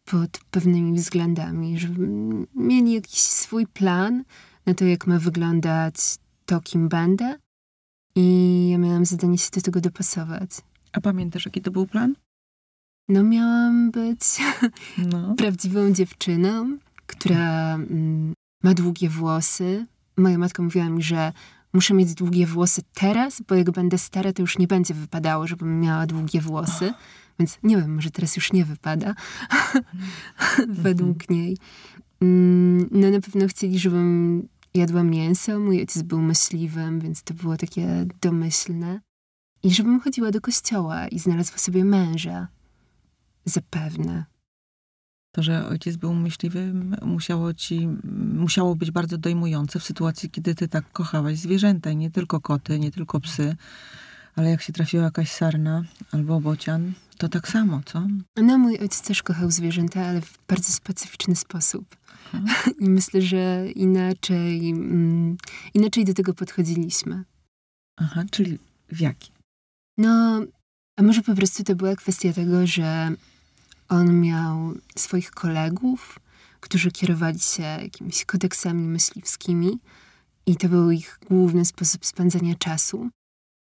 [0.04, 1.88] pod pewnymi względami, że
[2.54, 4.24] mieli jakiś swój plan
[4.66, 5.94] na to, jak ma wyglądać
[6.46, 7.38] to, kim będę.
[8.16, 10.50] I ja miałam zadanie się do tego dopasować.
[10.92, 12.14] A pamiętasz, jaki to był plan?
[13.10, 14.20] No miałam być
[14.98, 15.34] No.
[15.38, 19.86] prawdziwą dziewczyną, która mm, ma długie włosy.
[20.16, 21.32] Moja matka mówiła mi, że
[21.72, 25.80] muszę mieć długie włosy teraz, bo jak będę stara, to już nie będzie wypadało, żebym
[25.80, 26.92] miała długie włosy.
[27.38, 29.14] Więc nie wiem, może teraz już nie wypada
[30.68, 31.56] według niej.
[32.20, 35.60] Mm, No na pewno chcieli, żebym jadła mięso.
[35.60, 39.00] Mój ojciec był myśliwym, więc to było takie domyślne.
[39.62, 42.48] I żebym chodziła do kościoła i znalazła sobie męża.
[43.44, 44.24] Zapewne.
[45.32, 47.88] To, że ojciec był myśliwym, musiało ci,
[48.34, 52.78] musiało być bardzo dojmujące w sytuacji, kiedy ty tak kochałaś zwierzęta i nie tylko koty,
[52.78, 53.56] nie tylko psy,
[54.36, 58.06] ale jak się trafiła jakaś sarna albo bocian, to tak samo, co?
[58.36, 61.96] No, mój ojciec też kochał zwierzęta, ale w bardzo specyficzny sposób.
[62.80, 65.36] I myślę, że inaczej, mm,
[65.74, 67.24] inaczej do tego podchodziliśmy.
[67.96, 69.32] Aha, czyli w jaki?
[69.98, 70.40] No,
[70.96, 73.10] a może po prostu to była kwestia tego, że
[73.90, 76.18] on miał swoich kolegów,
[76.60, 79.78] którzy kierowali się jakimiś kodeksami myśliwskimi
[80.46, 83.08] i to był ich główny sposób spędzania czasu.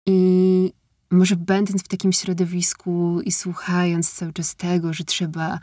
[0.07, 0.73] I
[1.11, 5.59] może będąc w takim środowisku i słuchając cały czas tego, że trzeba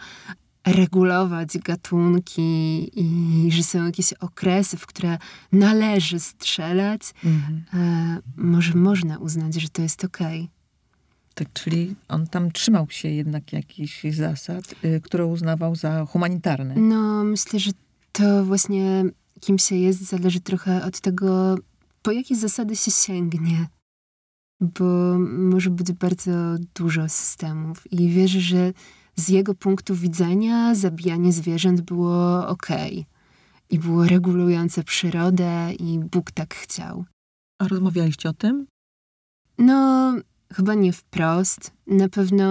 [0.67, 5.19] regulować gatunki i że są jakieś okresy, w które
[5.53, 7.65] należy strzelać, Mhm.
[7.75, 10.51] e, może można uznać, że to jest okej.
[11.35, 16.75] Tak, czyli on tam trzymał się jednak jakichś zasad, y, które uznawał za humanitarne.
[16.77, 17.71] No, myślę, że
[18.13, 19.05] to właśnie
[19.41, 21.57] kim się jest zależy trochę od tego,
[22.03, 23.67] po jakie zasady się sięgnie.
[24.61, 26.31] Bo może być bardzo
[26.75, 28.73] dużo systemów i wierzę, że
[29.17, 33.07] z jego punktu widzenia zabijanie zwierząt było okej.
[33.71, 37.05] I było regulujące przyrodę i Bóg tak chciał.
[37.59, 38.67] A rozmawialiście o tym?
[39.59, 40.15] No,
[40.55, 41.73] chyba nie wprost.
[41.87, 42.47] Na pewno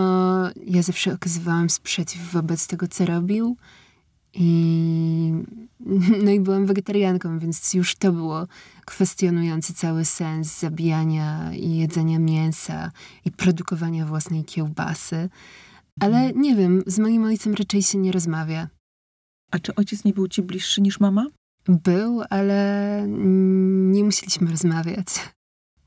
[0.65, 3.57] ja zawsze okazywałam sprzeciw wobec tego, co robił.
[4.33, 5.31] I,
[6.23, 8.47] no i byłam wegetarianką, więc już to było
[8.85, 12.91] kwestionujące cały sens zabijania i jedzenia mięsa
[13.25, 15.29] i produkowania własnej kiełbasy.
[15.99, 18.67] Ale nie wiem, z moim ojcem raczej się nie rozmawia.
[19.51, 21.27] A czy ojciec nie był ci bliższy niż mama?
[21.67, 25.07] Był, ale mm, nie musieliśmy rozmawiać.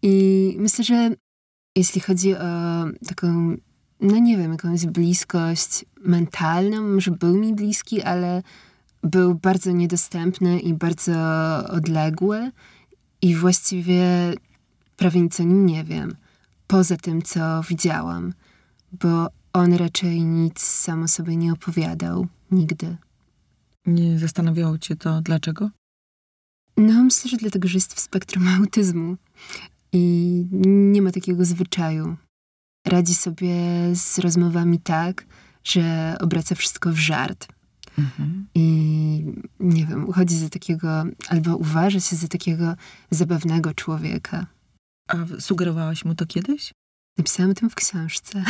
[0.02, 1.10] I myślę, że
[1.76, 3.56] jeśli chodzi o taką,
[4.00, 8.42] no nie wiem, jakąś bliskość mentalną, może był mi bliski, ale
[9.02, 11.14] był bardzo niedostępny i bardzo
[11.68, 12.50] odległy.
[13.22, 14.34] I właściwie
[14.96, 16.16] prawie nic o nim nie wiem.
[16.66, 18.32] Poza tym, co widziałam.
[18.92, 22.26] Bo on raczej nic sam o sobie nie opowiadał.
[22.50, 22.96] Nigdy.
[23.86, 25.70] Nie zastanawiało cię to dlaczego?
[26.76, 29.16] No, myślę, że dlatego, że jest w spektrum autyzmu
[29.96, 30.46] i
[30.92, 32.16] nie ma takiego zwyczaju.
[32.86, 33.54] Radzi sobie
[33.94, 35.26] z rozmowami tak,
[35.64, 37.48] że obraca wszystko w żart.
[37.98, 38.46] Mhm.
[38.54, 38.62] I
[39.60, 42.74] nie wiem, uchodzi za takiego, albo uważa się za takiego
[43.10, 44.46] zabawnego człowieka.
[45.08, 46.72] A sugerowałaś mu to kiedyś?
[47.18, 48.44] Napisałam o tym w książce,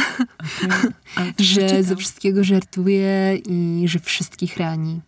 [1.37, 5.01] czy że ze wszystkiego żartuje i że wszystkich rani.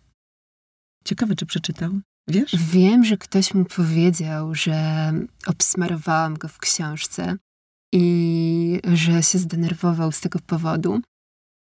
[1.05, 1.99] Ciekawe, czy przeczytał.
[2.29, 2.55] Wiesz?
[2.71, 5.11] Wiem, że ktoś mu powiedział, że
[5.47, 7.35] obsmarowałam go w książce
[7.93, 11.01] i że się zdenerwował z tego powodu,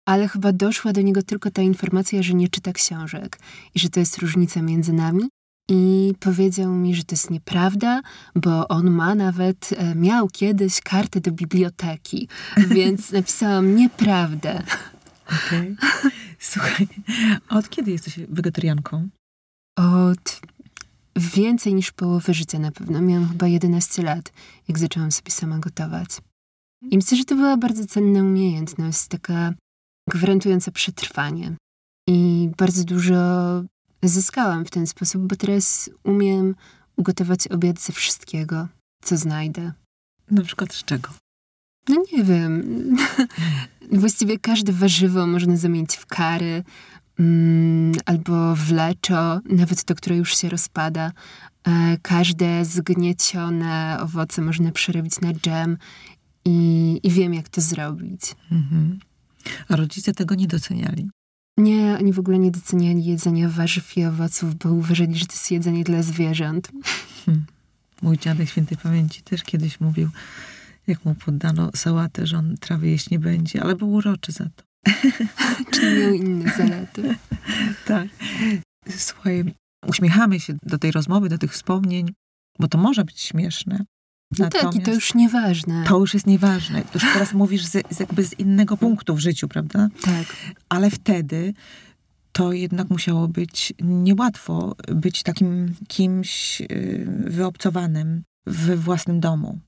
[0.06, 3.38] ale chyba doszła do niego tylko ta informacja, że nie czyta książek
[3.74, 5.28] i że to jest różnica między nami
[5.68, 8.00] i powiedział mi, że to jest nieprawda,
[8.34, 12.28] bo on ma nawet, e, miał kiedyś kartę do biblioteki,
[12.74, 14.62] więc napisałam nieprawdę.
[15.26, 15.76] Okej.
[16.38, 16.88] Słuchaj,
[17.48, 19.08] a od kiedy jesteś wegetarianką?
[19.78, 20.40] Od
[21.16, 23.00] więcej niż połowy życia na pewno.
[23.02, 24.32] Miałam chyba 11 lat,
[24.68, 26.08] jak zaczęłam sobie sama gotować.
[26.90, 29.54] I myślę, że to była bardzo cenna umiejętność, taka
[30.08, 31.56] gwarantująca przetrwanie.
[32.08, 33.14] I bardzo dużo
[34.02, 36.54] zyskałam w ten sposób, bo teraz umiem
[36.96, 38.68] ugotować obiad ze wszystkiego,
[39.04, 39.72] co znajdę.
[40.30, 41.08] Na przykład z czego?
[41.88, 42.96] No nie wiem.
[43.92, 46.64] Właściwie każde warzywo można zamienić w kary
[48.06, 51.12] albo w leczo, nawet to, które już się rozpada.
[51.64, 55.78] E, każde zgniecione owoce można przerobić na dżem
[56.44, 58.20] i, i wiem, jak to zrobić.
[58.50, 58.98] Mhm.
[59.68, 61.10] A rodzice tego nie doceniali.
[61.58, 65.50] Nie, oni w ogóle nie doceniali jedzenia warzyw i owoców, bo uważali, że to jest
[65.50, 66.72] jedzenie dla zwierząt.
[68.02, 70.08] Mój dziadek świętej pamięci też kiedyś mówił,
[70.86, 74.71] jak mu poddano sałatę, że on trawy jeść nie będzie, ale był uroczy za to.
[75.70, 77.14] Czy miał inne zalety?
[77.86, 78.08] Tak.
[78.88, 79.54] Słuchaj,
[79.86, 82.12] uśmiechamy się do tej rozmowy, do tych wspomnień,
[82.58, 83.84] bo to może być śmieszne.
[84.38, 85.84] No tak, i to już nieważne.
[85.88, 86.82] To już jest nieważne.
[86.82, 89.88] To już teraz mówisz z, z jakby z innego punktu w życiu, prawda?
[90.02, 90.36] Tak.
[90.68, 91.54] Ale wtedy
[92.32, 99.58] to jednak musiało być niełatwo być takim kimś y, wyobcowanym we własnym domu.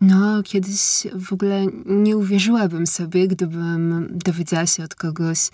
[0.00, 5.50] No, kiedyś w ogóle nie uwierzyłabym sobie, gdybym dowiedziała się od kogoś,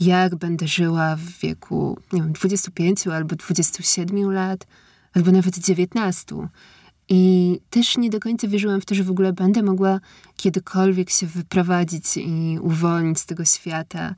[0.00, 4.66] jak będę żyła w wieku, nie wiem, 25 albo 27 lat,
[5.14, 6.36] albo nawet 19.
[7.08, 10.00] I też nie do końca wierzyłam w to, że w ogóle będę mogła
[10.36, 14.14] kiedykolwiek się wyprowadzić i uwolnić z tego świata,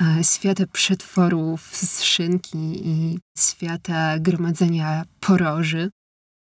[0.00, 5.90] e, świata przetworów z szynki i świata gromadzenia poroży.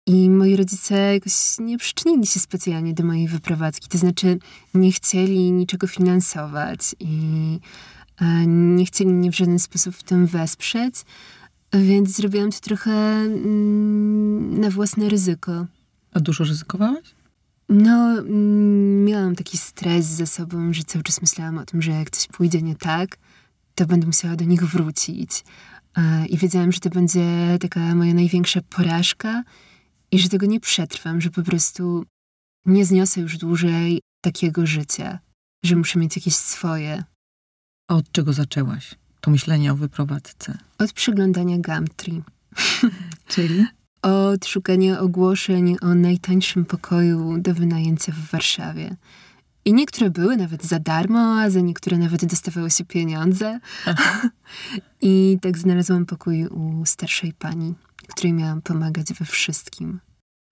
[0.07, 3.87] I moi rodzice jakoś nie przyczynili się specjalnie do mojej wyprowadzki.
[3.87, 4.39] To znaczy,
[4.73, 7.15] nie chcieli niczego finansować i
[8.21, 10.95] e, nie chcieli mnie w żaden sposób w tym wesprzeć.
[11.73, 15.65] Więc zrobiłam to trochę mm, na własne ryzyko.
[16.13, 17.15] A dużo ryzykowałaś?
[17.69, 22.09] No, mm, miałam taki stres ze sobą, że cały czas myślałam o tym, że jak
[22.09, 23.17] coś pójdzie nie tak,
[23.75, 25.43] to będę musiała do nich wrócić.
[25.97, 29.43] E, I wiedziałam, że to będzie taka moja największa porażka
[30.11, 32.05] i że tego nie przetrwam, że po prostu
[32.65, 35.19] nie zniosę już dłużej takiego życia,
[35.65, 37.03] że muszę mieć jakieś swoje.
[37.87, 40.57] A od czego zaczęłaś to myślenie o wyprowadzce?
[40.77, 42.21] Od przeglądania Gumtree.
[43.33, 43.65] Czyli?
[44.01, 48.95] Od szukania ogłoszeń o najtańszym pokoju do wynajęcia w Warszawie.
[49.65, 53.59] I niektóre były nawet za darmo, a za niektóre nawet dostawało się pieniądze.
[55.01, 57.73] I tak znalazłam pokój u starszej pani,
[58.11, 59.99] której miałam pomagać we wszystkim.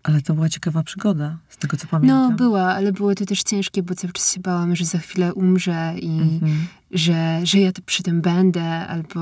[0.04, 2.30] Ale to była ciekawa przygoda, z tego co pamiętam.
[2.32, 5.34] No, była, ale było to też ciężkie, bo cały czas się bałam, że za chwilę
[5.34, 6.68] umrze i Mhm.
[6.92, 9.20] że, że ja to przy tym będę, albo,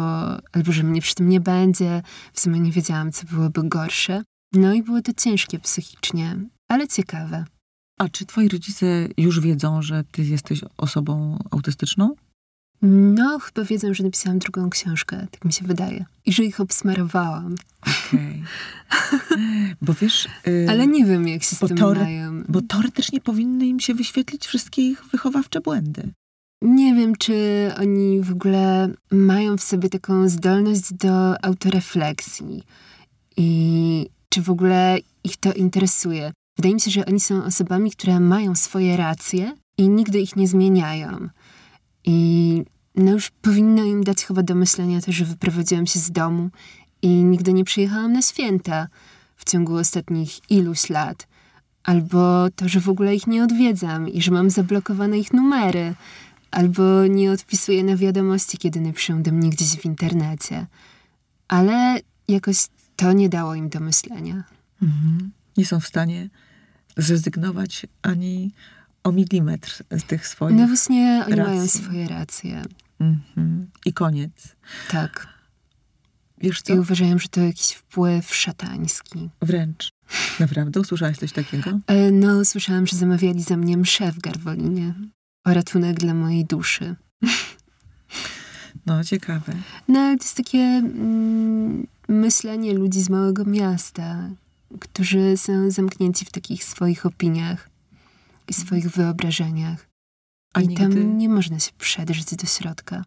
[0.52, 2.02] albo że mnie przy tym nie będzie.
[2.34, 4.24] W sumie nie wiedziałam, co byłoby gorsze.
[4.54, 6.36] No i było to ciężkie psychicznie,
[6.68, 7.46] ale ciekawe.
[8.00, 8.86] A czy twoi rodzice
[9.18, 12.16] już wiedzą, że ty jesteś osobą autystyczną?
[12.82, 16.06] No, chyba wiedzą, że napisałam drugą książkę, tak mi się wydaje.
[16.26, 17.56] I że ich obsmarowałam.
[17.82, 18.44] Okej.
[19.82, 20.28] Bo wiesz...
[20.48, 22.44] y, Ale nie wiem, jak się z tym teore- mają.
[22.50, 26.10] Bo teoretycznie powinny im się wyświetlić wszystkie ich wychowawcze błędy.
[26.62, 27.36] Nie wiem, czy
[27.80, 32.64] oni w ogóle mają w sobie taką zdolność do autorefleksji
[33.38, 36.32] i czy w ogóle ich to interesuje.
[36.58, 40.48] Wydaje mi się, że oni są osobami, które mają swoje racje i nigdy ich nie
[40.48, 41.30] zmieniają.
[42.08, 42.64] I
[42.96, 46.50] no już powinno im dać chyba do myślenia to, że wyprowadziłam się z domu
[47.02, 48.88] i nigdy nie przyjechałam na święta
[49.36, 51.28] w ciągu ostatnich iluś lat.
[51.84, 55.96] Albo to, że w ogóle ich nie odwiedzam i że mam zablokowane ich numery.
[56.52, 60.66] Albo nie odpisuję na wiadomości, kiedy napiszą do mnie gdzieś w internecie.
[61.48, 64.44] Ale jakoś to nie dało im do myślenia.
[64.82, 65.32] Mhm.
[65.58, 66.30] Nie są w stanie
[66.98, 68.52] zrezygnować ani
[69.08, 70.56] o milimetr z tych swoich.
[70.58, 71.82] No właśnie, oni mają racji.
[71.82, 72.62] swoje racje.
[73.00, 73.68] Mhm.
[73.86, 74.56] I koniec.
[74.92, 75.28] Tak.
[76.38, 76.74] Wiesz co?
[76.74, 79.30] I uważają, że to jakiś wpływ szatański.
[79.42, 79.90] Wręcz.
[80.40, 80.80] Naprawdę?
[80.80, 81.80] Usłyszałaś coś takiego?
[81.88, 84.94] E, No, słyszałam, że zamawiali za mnie mszę w Garwolinie.
[85.46, 86.96] O ratunek dla mojej duszy.
[88.86, 89.54] No, ciekawe.
[89.88, 94.30] No, ale to jest takie mm, myślenie ludzi z małego miasta,
[94.80, 97.70] którzy są zamknięci w takich swoich opiniach
[98.48, 99.88] i swoich wyobrażeniach.
[100.64, 103.04] I tam nie można się przedrzeć do środka.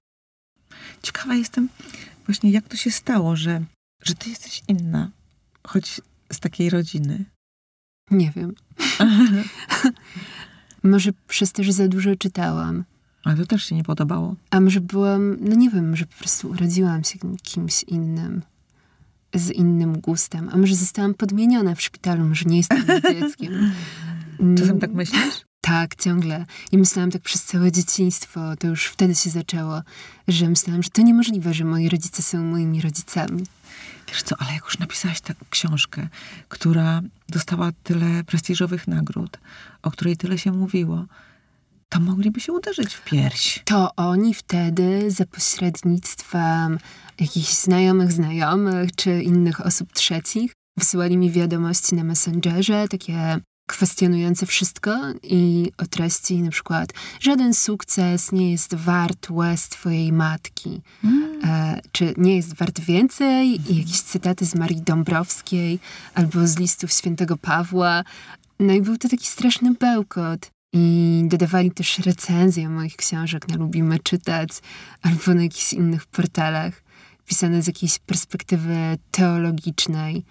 [1.02, 1.68] Ciekawa jestem
[2.26, 3.64] właśnie, jak to się stało, że,
[4.02, 5.10] że ty jesteś inna.
[5.66, 6.00] choć
[6.32, 7.24] z takiej rodziny?
[8.10, 8.54] Nie wiem.
[10.82, 12.84] może przez to, że za dużo czytałam.
[13.24, 14.36] Ale to też się nie podobało.
[14.50, 18.42] A może byłam, no nie wiem, może po prostu urodziłam się kimś innym,
[19.34, 20.50] z innym gustem.
[20.52, 22.84] A może zostałam podmieniona w szpitalu, może nie jestem
[23.20, 23.72] dzieckiem.
[24.58, 25.44] Czasem tak myślisz?
[25.60, 26.46] Tak, ciągle.
[26.72, 29.82] I myślałam tak przez całe dzieciństwo, to już wtedy się zaczęło,
[30.28, 33.46] że myślałam, że to niemożliwe, że moi rodzice są moimi rodzicami.
[34.08, 36.08] Wiesz co, ale jak już napisałaś tę książkę,
[36.48, 39.38] która dostała tyle prestiżowych nagród,
[39.82, 41.04] o której tyle się mówiło,
[41.88, 43.62] to mogliby się uderzyć w pierś.
[43.64, 46.78] To oni wtedy za pośrednictwem
[47.20, 54.98] jakichś znajomych znajomych czy innych osób trzecich wysyłali mi wiadomości na Messengerze, takie kwestionujące wszystko
[55.22, 60.80] i o treści na przykład żaden sukces nie jest wart łez twojej matki.
[61.04, 61.40] Mm.
[61.44, 63.72] E, czy nie jest wart więcej?
[63.72, 65.78] I jakieś cytaty z Marii Dąbrowskiej
[66.14, 68.04] albo z listów świętego Pawła.
[68.60, 70.50] No i był to taki straszny bełkot.
[70.72, 74.50] I dodawali też recenzje moich książek na Lubimy Czytać
[75.02, 76.82] albo na jakichś innych portalach,
[77.26, 80.24] pisane z jakiejś perspektywy teologicznej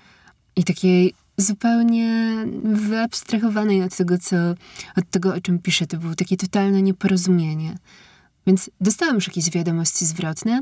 [0.55, 4.35] i takiej zupełnie wyabstrahowanej od tego, co,
[4.95, 5.87] od tego, o czym piszę.
[5.87, 7.75] To było takie totalne nieporozumienie.
[8.47, 10.61] Więc dostałam już jakieś wiadomości zwrotne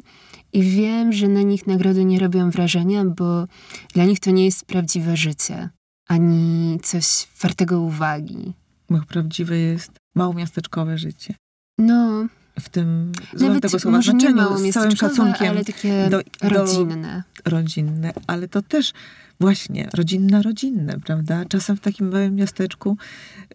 [0.54, 3.48] i wiem, że na nich nagrody nie robią wrażenia, bo
[3.94, 5.70] dla nich to nie jest prawdziwe życie,
[6.08, 8.54] ani coś wartego uwagi.
[8.90, 11.36] Bo prawdziwe jest małomiasteczkowe życie.
[11.78, 12.28] No,
[12.60, 15.50] w tym Nawet tego słowa znaczeniu, z całym szacunkiem.
[15.50, 17.24] ale takie do, rodzinne.
[17.44, 18.94] Do, rodzinne, ale to też
[19.40, 21.46] właśnie rodzinna rodzinne, prawda?
[21.46, 22.98] Czasem w takim małym miasteczku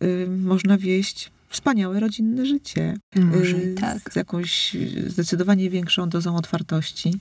[0.03, 2.97] y, można wieść wspaniałe rodzinne życie.
[3.17, 4.13] Może y, tak.
[4.13, 4.77] Z jakąś
[5.07, 7.15] zdecydowanie większą dozą otwartości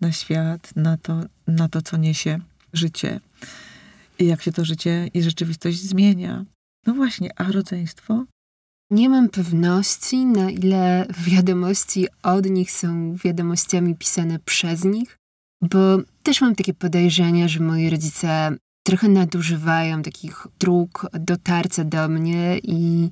[0.00, 2.38] na świat, na to, na to co niesie
[2.72, 3.20] życie.
[4.18, 6.44] I jak się to życie i rzeczywistość zmienia.
[6.86, 8.24] No właśnie, a rodzeństwo?
[8.92, 15.18] Nie mam pewności, na ile wiadomości od nich są wiadomościami pisane przez nich,
[15.62, 15.78] bo
[16.22, 23.10] też mam takie podejrzenie, że moi rodzice trochę nadużywają takich dróg dotarcia do mnie i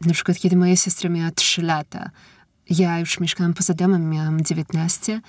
[0.00, 2.10] na przykład kiedy moja siostra miała 3 lata,
[2.70, 5.20] ja już mieszkałam poza domem, miałam 19,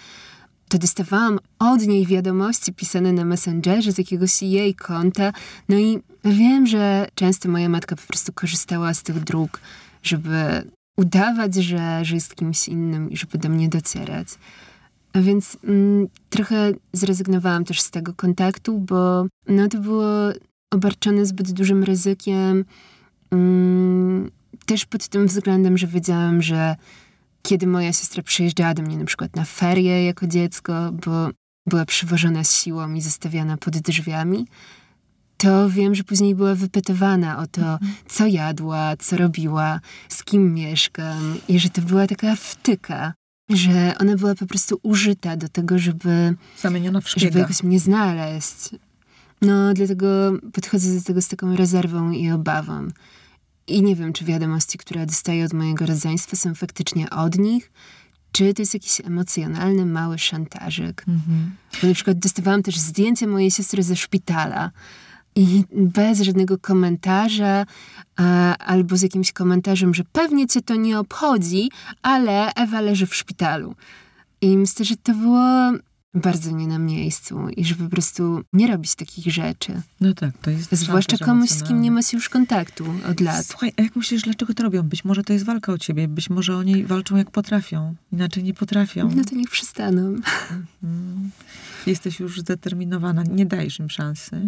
[0.69, 5.33] to dostawałam od niej wiadomości pisane na Messengerze z jakiegoś jej konta.
[5.69, 9.59] No i wiem, że często moja matka po prostu korzystała z tych dróg,
[10.07, 14.27] żeby udawać, że, że jest kimś innym i żeby do mnie docierać.
[15.13, 20.07] A więc mm, trochę zrezygnowałam też z tego kontaktu, bo no, to było
[20.71, 22.65] obarczone zbyt dużym ryzykiem.
[23.31, 24.31] Mm,
[24.65, 26.75] też pod tym względem, że wiedziałam, że
[27.41, 31.29] kiedy moja siostra przyjeżdżała do mnie na przykład na ferie jako dziecko, bo
[31.67, 34.47] była przywożona siłą i zostawiana pod drzwiami,
[35.37, 37.91] to wiem, że później była wypytywana o to, mhm.
[38.07, 39.79] co jadła, co robiła,
[40.09, 43.13] z kim mieszkam i że to była taka wtyka,
[43.49, 48.69] że ona była po prostu użyta do tego, żeby, Zamieniona w żeby jakoś mnie znaleźć.
[49.41, 50.07] No, dlatego
[50.53, 52.87] podchodzę do tego z taką rezerwą i obawą.
[53.67, 57.71] I nie wiem, czy wiadomości, które dostaję od mojego rodzeństwa są faktycznie od nich,
[58.31, 61.03] czy to jest jakiś emocjonalny, mały szantażyk.
[61.07, 61.55] Mhm.
[61.81, 64.71] Bo na przykład dostawałam też zdjęcie mojej siostry ze szpitala
[65.35, 67.65] i bez żadnego komentarza
[68.15, 71.69] a, albo z jakimś komentarzem, że pewnie cię to nie obchodzi,
[72.01, 73.75] ale Ewa leży w szpitalu.
[74.41, 75.71] I myślę, że to było
[76.13, 79.81] bardzo nie na miejscu i że po prostu nie robić takich rzeczy.
[80.01, 83.45] No tak, to jest Zwłaszcza komuś, z kim nie ma się już kontaktu od lat.
[83.45, 84.83] Słuchaj, a jak myślisz, dlaczego to robią?
[84.83, 88.53] Być może to jest walka o ciebie, być może oni walczą jak potrafią, inaczej nie
[88.53, 89.11] potrafią.
[89.15, 90.01] No to niech przystaną.
[90.01, 91.31] Mhm.
[91.85, 94.47] Jesteś już zdeterminowana, nie dajesz im szansy.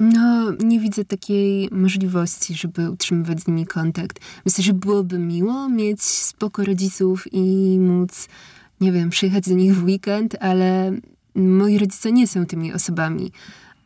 [0.00, 4.20] No, nie widzę takiej możliwości, żeby utrzymywać z nimi kontakt.
[4.44, 8.28] Myślę, że byłoby miło mieć spoko rodziców i móc
[8.80, 10.92] nie wiem, przyjechać do nich w weekend, ale
[11.34, 13.32] moi rodzice nie są tymi osobami,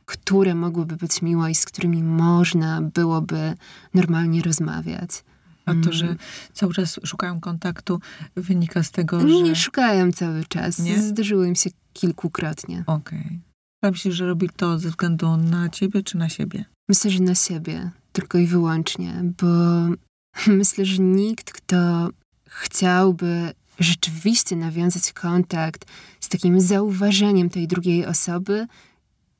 [0.06, 3.54] które mogłyby być miłe i z którymi można byłoby
[3.94, 5.24] normalnie rozmawiać.
[5.66, 6.18] A to, że mm.
[6.52, 8.00] cały czas szukają kontaktu,
[8.36, 9.26] wynika z tego, że...
[9.26, 10.78] Nie szukają cały czas.
[10.78, 11.02] Nie?
[11.02, 12.84] Zdarzyło im się kilkukrotnie.
[12.86, 13.18] Okej.
[13.18, 13.49] Okay.
[13.82, 16.64] Myślisz, że robi to ze względu na ciebie czy na siebie?
[16.88, 17.90] Myślę, że na siebie.
[18.12, 19.22] Tylko i wyłącznie.
[19.42, 19.46] Bo
[20.58, 22.08] myślę, że nikt, kto
[22.46, 25.86] chciałby rzeczywiście nawiązać kontakt
[26.20, 28.66] z takim zauważeniem tej drugiej osoby,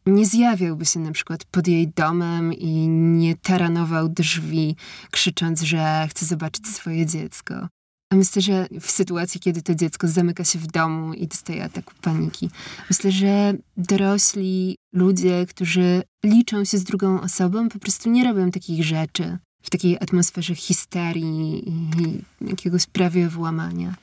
[0.06, 4.76] nie zjawiałby się na przykład pod jej domem i nie taranował drzwi,
[5.10, 7.68] krzycząc, że chce zobaczyć swoje dziecko.
[8.12, 12.50] Myślę, że w sytuacji, kiedy to dziecko zamyka się w domu i dostaje ataku paniki,
[12.90, 18.84] myślę, że dorośli ludzie, którzy liczą się z drugą osobą, po prostu nie robią takich
[18.84, 23.94] rzeczy w takiej atmosferze histerii i jakiegoś prawie włamania.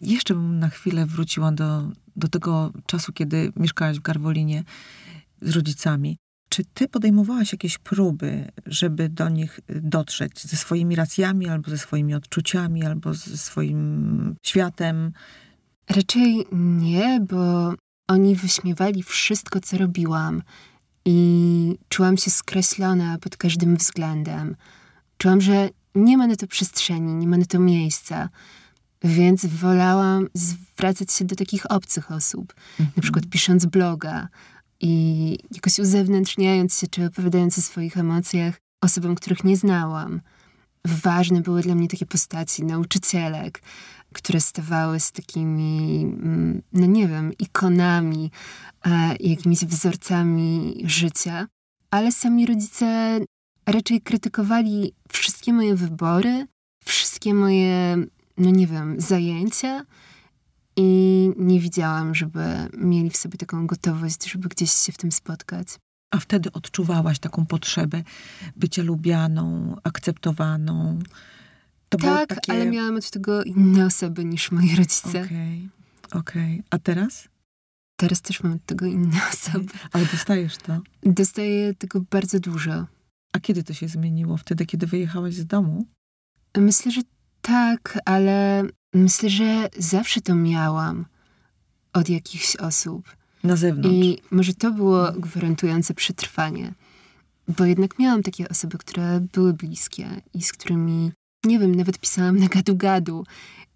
[0.00, 4.64] Jeszcze bym na chwilę wróciła do, do tego czasu, kiedy mieszkałaś w Garwolinie
[5.42, 6.16] z rodzicami.
[6.54, 12.14] Czy ty podejmowałaś jakieś próby, żeby do nich dotrzeć ze swoimi racjami, albo ze swoimi
[12.14, 15.12] odczuciami, albo ze swoim światem?
[15.90, 17.74] Raczej nie, bo
[18.08, 20.42] oni wyśmiewali wszystko, co robiłam.
[21.04, 24.56] I czułam się skreślona pod każdym względem.
[25.18, 28.28] Czułam, że nie ma na to przestrzeni, nie ma na to miejsca.
[29.04, 33.02] Więc wolałam zwracać się do takich obcych osób, na Mhm.
[33.02, 34.28] przykład pisząc bloga
[34.84, 40.20] i jakoś uzewnętrzniając się czy opowiadając o swoich emocjach osobom, których nie znałam.
[40.84, 43.62] Ważne były dla mnie takie postaci nauczycielek,
[44.12, 48.30] które stawały z takimi, mm, no nie wiem, ikonami,
[48.86, 51.46] e, jakimiś wzorcami życia,
[51.90, 53.18] ale sami rodzice
[53.66, 56.46] raczej krytykowali wszystkie moje wybory,
[56.84, 57.96] wszystkie moje,
[58.38, 59.84] no nie wiem, zajęcia
[60.76, 62.40] i nie widziałam, żeby
[62.78, 65.68] mieli w sobie taką gotowość, żeby gdzieś się w tym spotkać.
[66.10, 68.02] A wtedy odczuwałaś taką potrzebę
[68.56, 70.98] bycia lubianą, akceptowaną.
[71.88, 72.52] To tak, takie...
[72.52, 75.24] ale miałam od tego inne osoby niż moi rodzice.
[75.24, 75.68] Okej,
[76.12, 76.62] okej.
[76.70, 77.28] A teraz?
[77.96, 79.72] Teraz też mam od tego inne osoby.
[79.92, 80.80] Ale dostajesz to.
[81.02, 82.86] Dostaję tego bardzo dużo.
[83.32, 84.36] A kiedy to się zmieniło?
[84.36, 85.86] Wtedy, kiedy wyjechałaś z domu?
[86.56, 87.00] Myślę, że
[87.42, 88.64] tak, ale
[88.94, 91.06] myślę, że zawsze to miałam
[91.92, 93.16] od jakichś osób.
[93.44, 93.88] Na zewnątrz.
[93.96, 96.72] I może to było gwarantujące przetrwanie.
[97.58, 101.12] Bo jednak miałam takie osoby, które były bliskie i z którymi,
[101.44, 103.24] nie wiem, nawet pisałam na gadu-gadu.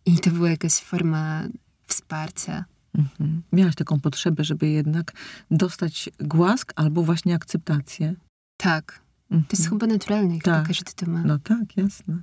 [0.06, 1.42] I to była jakaś forma
[1.86, 2.64] wsparcia.
[2.94, 3.42] Mhm.
[3.52, 5.12] Miałaś taką potrzebę, żeby jednak
[5.50, 8.14] dostać głask albo właśnie akceptację.
[8.56, 9.00] Tak,
[9.30, 9.44] Mhm.
[9.48, 10.66] to jest chyba naturalne, chyba Tak.
[10.68, 11.22] każdy to ma.
[11.22, 12.16] No tak, jasne.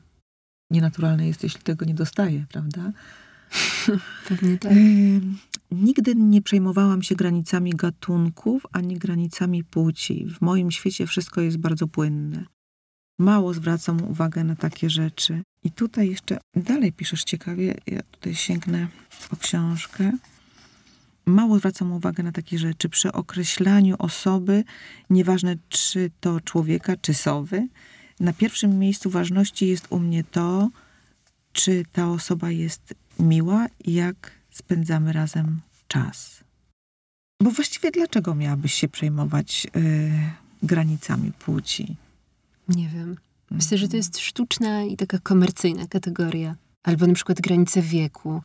[0.72, 2.92] Nienaturalne jest, jeśli tego nie dostaje, prawda?
[4.28, 4.74] Pewnie tak.
[5.72, 10.28] Nigdy nie przejmowałam się granicami gatunków ani granicami płci.
[10.30, 12.46] W moim świecie wszystko jest bardzo płynne.
[13.20, 15.42] Mało zwracam uwagę na takie rzeczy.
[15.64, 17.76] I tutaj jeszcze dalej piszesz ciekawie.
[17.88, 18.88] Ja tutaj sięgnę
[19.30, 20.12] po książkę.
[21.26, 22.90] Mało zwracam uwagę na takie rzeczy.
[22.90, 24.64] Przy określaniu osoby,
[25.10, 27.68] nieważne czy to człowieka, czy sowy,
[28.20, 30.70] na pierwszym miejscu ważności jest u mnie to,
[31.54, 36.44] czy ta osoba jest miła i jak spędzamy razem czas.
[37.42, 40.12] Bo właściwie dlaczego miałabyś się przejmować y,
[40.64, 41.96] granicami płci?
[42.68, 43.16] Nie wiem.
[43.52, 46.56] Myślę, że to jest sztuczna i taka komercyjna kategoria.
[46.84, 48.42] Albo na przykład granice wieku.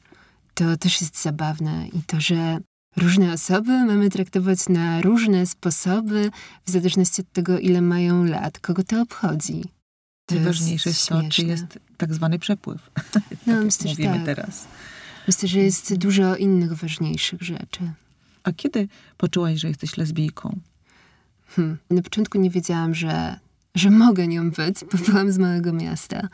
[0.55, 1.89] To też jest zabawne.
[1.89, 2.59] I to, że
[2.97, 6.31] różne osoby mamy traktować na różne sposoby,
[6.67, 9.65] w zależności od tego, ile mają lat, kogo to obchodzi.
[10.27, 12.91] To Najważniejsze jest to, czy jest tak zwany przepływ.
[13.47, 14.37] No, jak myślę, że mówimy tak.
[14.37, 14.67] teraz.
[15.27, 17.93] Myślę, że jest dużo innych ważniejszych rzeczy.
[18.43, 20.59] A kiedy poczułaś, że jesteś lesbijką?
[21.49, 21.79] Hmm.
[21.91, 23.39] Na początku nie wiedziałam, że,
[23.75, 26.29] że mogę nią być, bo byłam z małego miasta.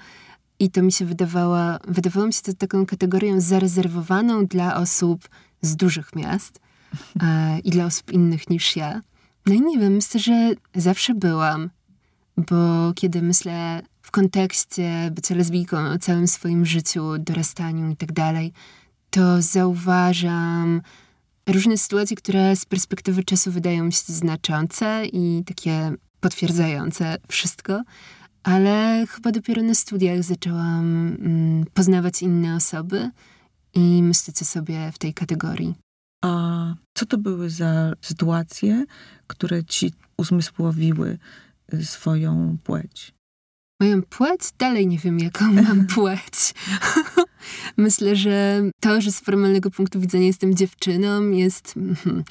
[0.58, 5.28] I to mi się wydawało, wydawało mi się to taką kategorią zarezerwowaną dla osób
[5.66, 6.60] z dużych miast
[7.22, 9.00] e, i dla osób innych niż ja.
[9.46, 11.70] No i nie wiem, myślę, że zawsze byłam,
[12.36, 18.52] bo kiedy myślę w kontekście bycia lesbijką o całym swoim życiu, dorastaniu i tak dalej,
[19.10, 20.82] to zauważam
[21.46, 27.82] różne sytuacje, które z perspektywy czasu wydają się znaczące i takie potwierdzające wszystko,
[28.42, 33.10] ale chyba dopiero na studiach zaczęłam mm, poznawać inne osoby
[33.76, 35.74] i o sobie w tej kategorii.
[36.24, 38.84] A co to były za sytuacje,
[39.26, 41.18] które ci uzmysłowiły
[41.74, 43.14] y, swoją płeć?
[43.80, 44.40] Moją płeć?
[44.58, 46.54] Dalej nie wiem, jaką mam płeć.
[47.76, 51.76] Myślę, że to, że z formalnego punktu widzenia jestem dziewczyną, jest.
[51.76, 52.24] mhm,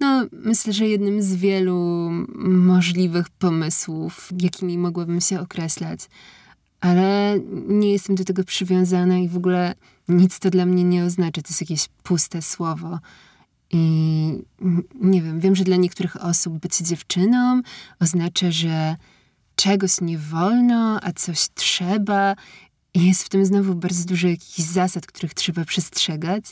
[0.00, 2.10] No, myślę, że jednym z wielu
[2.44, 6.00] możliwych pomysłów, jakimi mogłabym się określać.
[6.80, 9.74] Ale nie jestem do tego przywiązana i w ogóle
[10.08, 11.42] nic to dla mnie nie oznacza.
[11.42, 12.98] To jest jakieś puste słowo.
[13.70, 14.44] I
[14.94, 17.62] nie wiem, wiem, że dla niektórych osób być dziewczyną
[18.00, 18.96] oznacza, że
[19.56, 22.36] czegoś nie wolno, a coś trzeba.
[22.94, 26.44] I jest w tym znowu bardzo dużo jakichś zasad, których trzeba przestrzegać.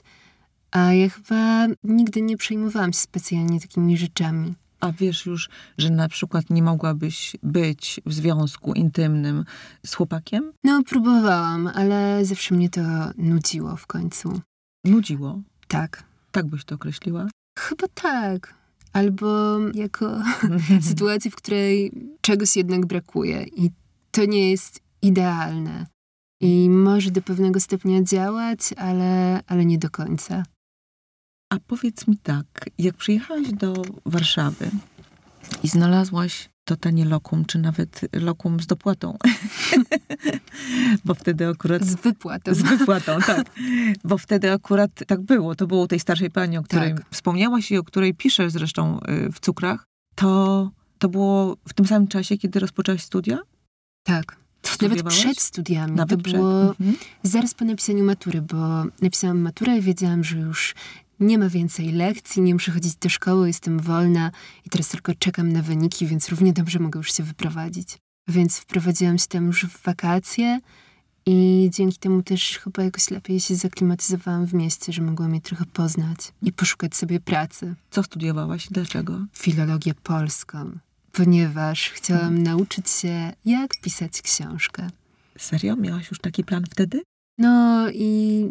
[0.70, 4.54] A ja chyba nigdy nie przejmowałam się specjalnie takimi rzeczami.
[4.80, 9.44] A wiesz już, że na przykład nie mogłabyś być w związku intymnym
[9.86, 10.52] z chłopakiem?
[10.64, 12.80] No, próbowałam, ale zawsze mnie to
[13.18, 14.40] nudziło w końcu.
[14.84, 15.40] Nudziło.
[15.68, 16.04] Tak.
[16.32, 17.28] Tak byś to określiła?
[17.58, 18.54] Chyba tak.
[18.92, 20.22] Albo jako
[20.90, 23.70] sytuacji, w której czegoś jednak brakuje i
[24.10, 25.86] to nie jest idealne.
[26.40, 30.42] I może do pewnego stopnia działać, ale, ale nie do końca.
[31.50, 32.46] A powiedz mi tak,
[32.78, 34.70] jak przyjechałaś do Warszawy
[35.62, 39.18] i znalazłaś to tanie lokum, czy nawet lokum z dopłatą,
[41.04, 41.84] bo wtedy akurat...
[41.84, 42.54] Z wypłatą.
[42.54, 43.50] Z wypłatą, tak.
[44.04, 45.54] Bo wtedy akurat tak było.
[45.54, 47.06] To było u tej starszej pani, o której Tak.
[47.10, 49.86] wspomniałaś i o której piszesz zresztą y, w cukrach.
[50.14, 53.38] To, to było w tym samym czasie, kiedy rozpoczęłaś studia?
[54.02, 54.36] Tak.
[54.82, 55.92] Nawet przed studiami.
[55.96, 56.36] Nawet to przed.
[56.36, 56.96] było Mhm.
[57.22, 58.56] zaraz po napisaniu matury, bo
[59.02, 60.74] napisałam maturę i wiedziałam, że już
[61.20, 64.30] nie ma więcej lekcji, nie muszę chodzić do szkoły, jestem wolna
[64.64, 67.98] i teraz tylko czekam na wyniki, więc równie dobrze mogę już się wyprowadzić.
[68.28, 70.60] Więc wprowadziłam się tam już w wakacje
[71.26, 75.64] i dzięki temu też chyba jakoś lepiej się zaklimatyzowałam w mieście, że mogłam je trochę
[75.64, 77.74] poznać i poszukać sobie pracy.
[77.90, 79.26] Co studiowałaś i dlaczego?
[79.32, 80.78] Filologię polską,
[81.12, 84.90] ponieważ chciałam nauczyć się, jak pisać książkę.
[85.38, 85.76] Serio?
[85.76, 87.02] Miałaś już taki plan wtedy?
[87.38, 88.44] No i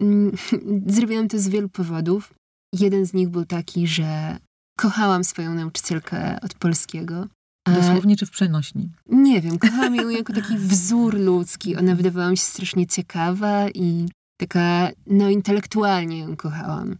[0.00, 0.32] mm,
[0.94, 2.34] zrobiłam to z wielu powodów.
[2.72, 4.36] Jeden z nich był taki, że
[4.78, 7.26] kochałam swoją nauczycielkę od polskiego.
[7.74, 8.88] Dosłownie czy w przenośni?
[9.06, 11.76] Nie wiem, kochałam ją jako taki wzór ludzki.
[11.76, 14.08] Ona wydawała mi się strasznie ciekawa i
[14.40, 16.96] taka, no intelektualnie ją kochałam.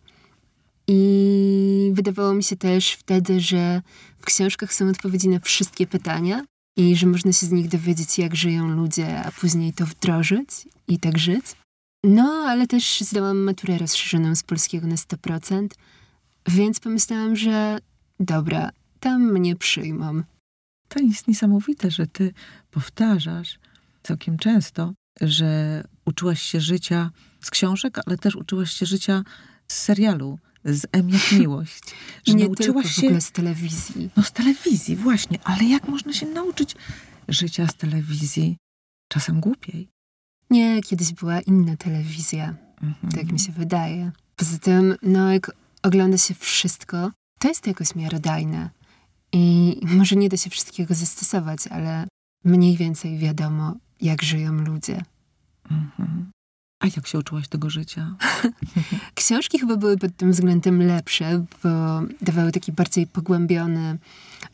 [0.89, 3.83] I wydawało mi się też wtedy, że
[4.19, 6.45] w książkach są odpowiedzi na wszystkie pytania
[6.79, 10.49] i że można się z nich dowiedzieć, jak żyją ludzie, a później to wdrożyć
[10.89, 11.45] i tak żyć.
[12.05, 15.69] No, ale też zdałam maturę rozszerzoną z polskiego na 100%,
[16.49, 17.79] więc pomyślałam, że
[18.21, 18.71] dobra,
[19.01, 20.23] tam mnie przyjmą.
[20.89, 22.35] To jest niesamowite, że ty
[22.71, 23.59] powtarzasz
[24.03, 27.11] całkiem często, że uczyłaś się życia
[27.41, 29.25] z książek, ale też uczyłaś się życia
[29.69, 30.39] z serialu,
[30.75, 31.83] z M jak miłość.
[32.27, 34.11] Że nie nauczyłaś tylko w się ogóle z telewizji.
[34.17, 36.75] no z telewizji, właśnie, ale jak można się nauczyć
[37.29, 38.57] życia z telewizji?
[39.09, 39.89] Czasem głupiej.
[40.51, 43.13] Nie, kiedyś była inna telewizja, Mhm.
[43.13, 44.13] tak mi się wydaje.
[44.37, 45.51] Poza tym, no jak
[45.83, 48.71] ogląda się wszystko, to jest jakoś miarodajne.
[49.33, 52.07] I może nie da się wszystkiego zastosować, ale
[52.45, 55.03] mniej więcej wiadomo, jak żyją ludzie.
[55.71, 56.31] Mhm.
[56.81, 58.17] A jak się uczyłaś tego życia?
[59.15, 61.69] Książki chyba były pod tym względem lepsze, bo
[62.23, 63.99] dawały taki bardziej pogłębiony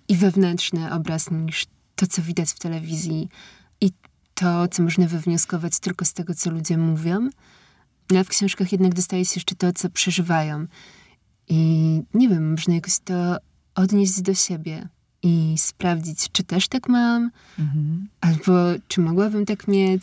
[0.08, 1.66] i wewnętrzny obraz niż
[1.96, 3.28] to, co widać w telewizji
[3.80, 3.90] i
[4.34, 7.30] to, co można wywnioskować tylko z tego, co ludzie mówią.
[8.10, 10.66] No, w książkach jednak dostaje się jeszcze to, co przeżywają.
[11.48, 11.58] I
[12.14, 13.36] nie wiem, można jakoś to
[13.74, 14.88] odnieść do siebie
[15.22, 18.08] i sprawdzić, czy też tak mam, Mhm.
[18.20, 18.52] albo
[18.88, 20.02] czy mogłabym tak mieć.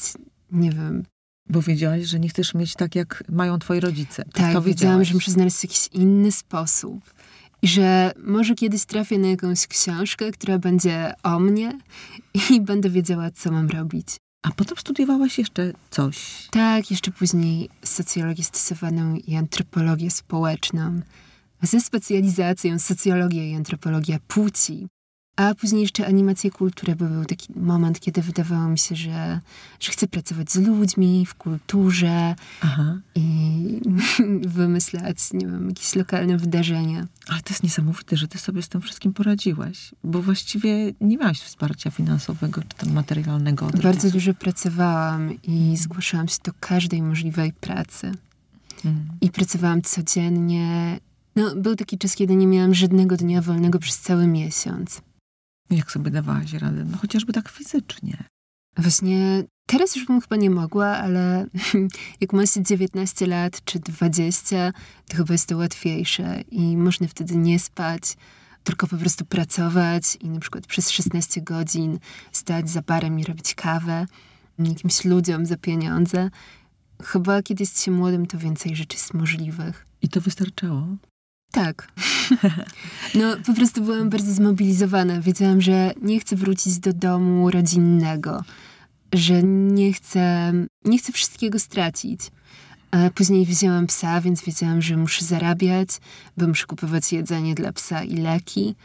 [0.52, 1.04] Nie wiem,
[1.52, 4.26] Bo wiedziałaś, że nie chcesz mieć tak, jak mają twoi rodzice.
[4.34, 7.14] Tak, to wiedziałam, że muszę znaleźć jakiś inny sposób.
[7.62, 11.80] I że może kiedyś trafię na jakąś książkę, która będzie o mnie
[12.50, 14.08] i będę wiedziała, co mam robić.
[14.44, 16.48] A potem studiowałaś jeszcze coś.
[16.52, 21.02] Tak, jeszcze później socjologię stosowaną i antropologię społeczną,
[21.62, 24.88] ze specjalizacją socjologia i antropologia płci.
[25.42, 29.40] A później jeszcze animację kultury, bo był taki moment, kiedy wydawało mi się, że,
[29.80, 32.98] że chcę pracować z ludźmi w kulturze Aha.
[33.16, 33.82] i
[34.48, 37.08] wymyślać, nie wiem, jakieś lokalne wydarzenia.
[37.28, 39.92] Ale to jest niesamowite, że ty sobie z tym wszystkim poradziłaś.
[40.04, 43.66] Bo właściwie nie miałaś wsparcia finansowego czy tam materialnego.
[43.66, 44.12] od Bardzo rodziców.
[44.12, 48.12] dużo pracowałam i zgłaszałam się do każdej możliwej pracy.
[48.86, 49.06] Mm.
[49.22, 51.00] I pracowałam codziennie.
[51.36, 55.02] No, był taki czas, kiedy nie miałam żadnego dnia wolnego przez cały miesiąc.
[55.72, 56.86] Jak sobie dawałaś radę?
[56.86, 58.24] No chociażby tak fizycznie.
[58.78, 61.46] Właśnie teraz już bym chyba nie mogła, ale
[62.22, 64.74] jak ma się 19 lat czy 20,
[65.08, 68.18] to chyba jest to łatwiejsze i można wtedy nie spać,
[68.64, 72.00] tylko po prostu pracować i na przykład przez 16 godzin
[72.32, 74.06] stać za barem i robić kawę
[74.60, 76.30] jakimś ludziom za pieniądze.
[77.04, 79.86] Chyba kiedy jest się młodym, to więcej rzeczy jest możliwych.
[80.02, 80.88] I to wystarczało.
[81.52, 81.88] Tak.
[83.16, 85.22] No, po prostu byłam bardzo zmobilizowana.
[85.22, 88.44] Wiedziałam, że nie chcę wrócić do domu rodzinnego,
[89.14, 90.54] że nie chcę,
[90.86, 92.22] nie chcę wszystkiego stracić.
[92.92, 95.90] A później wzięłam psa, więc wiedziałam, że muszę zarabiać,
[96.38, 98.76] bo muszę kupować jedzenie dla psa i leki.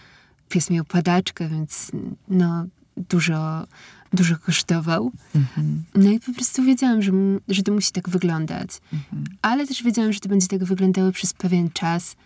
[0.49, 1.91] Pies miał padaczkę, więc
[2.29, 3.67] no, dużo,
[4.13, 5.13] dużo kosztował.
[5.35, 5.85] Mhm.
[5.95, 7.13] No i po prostu wiedziałam, że,
[7.49, 8.71] że to musi tak wyglądać.
[8.93, 9.25] Mhm.
[9.43, 12.17] Ale też wiedziałam, że to będzie tak wyglądało przez pewien czas,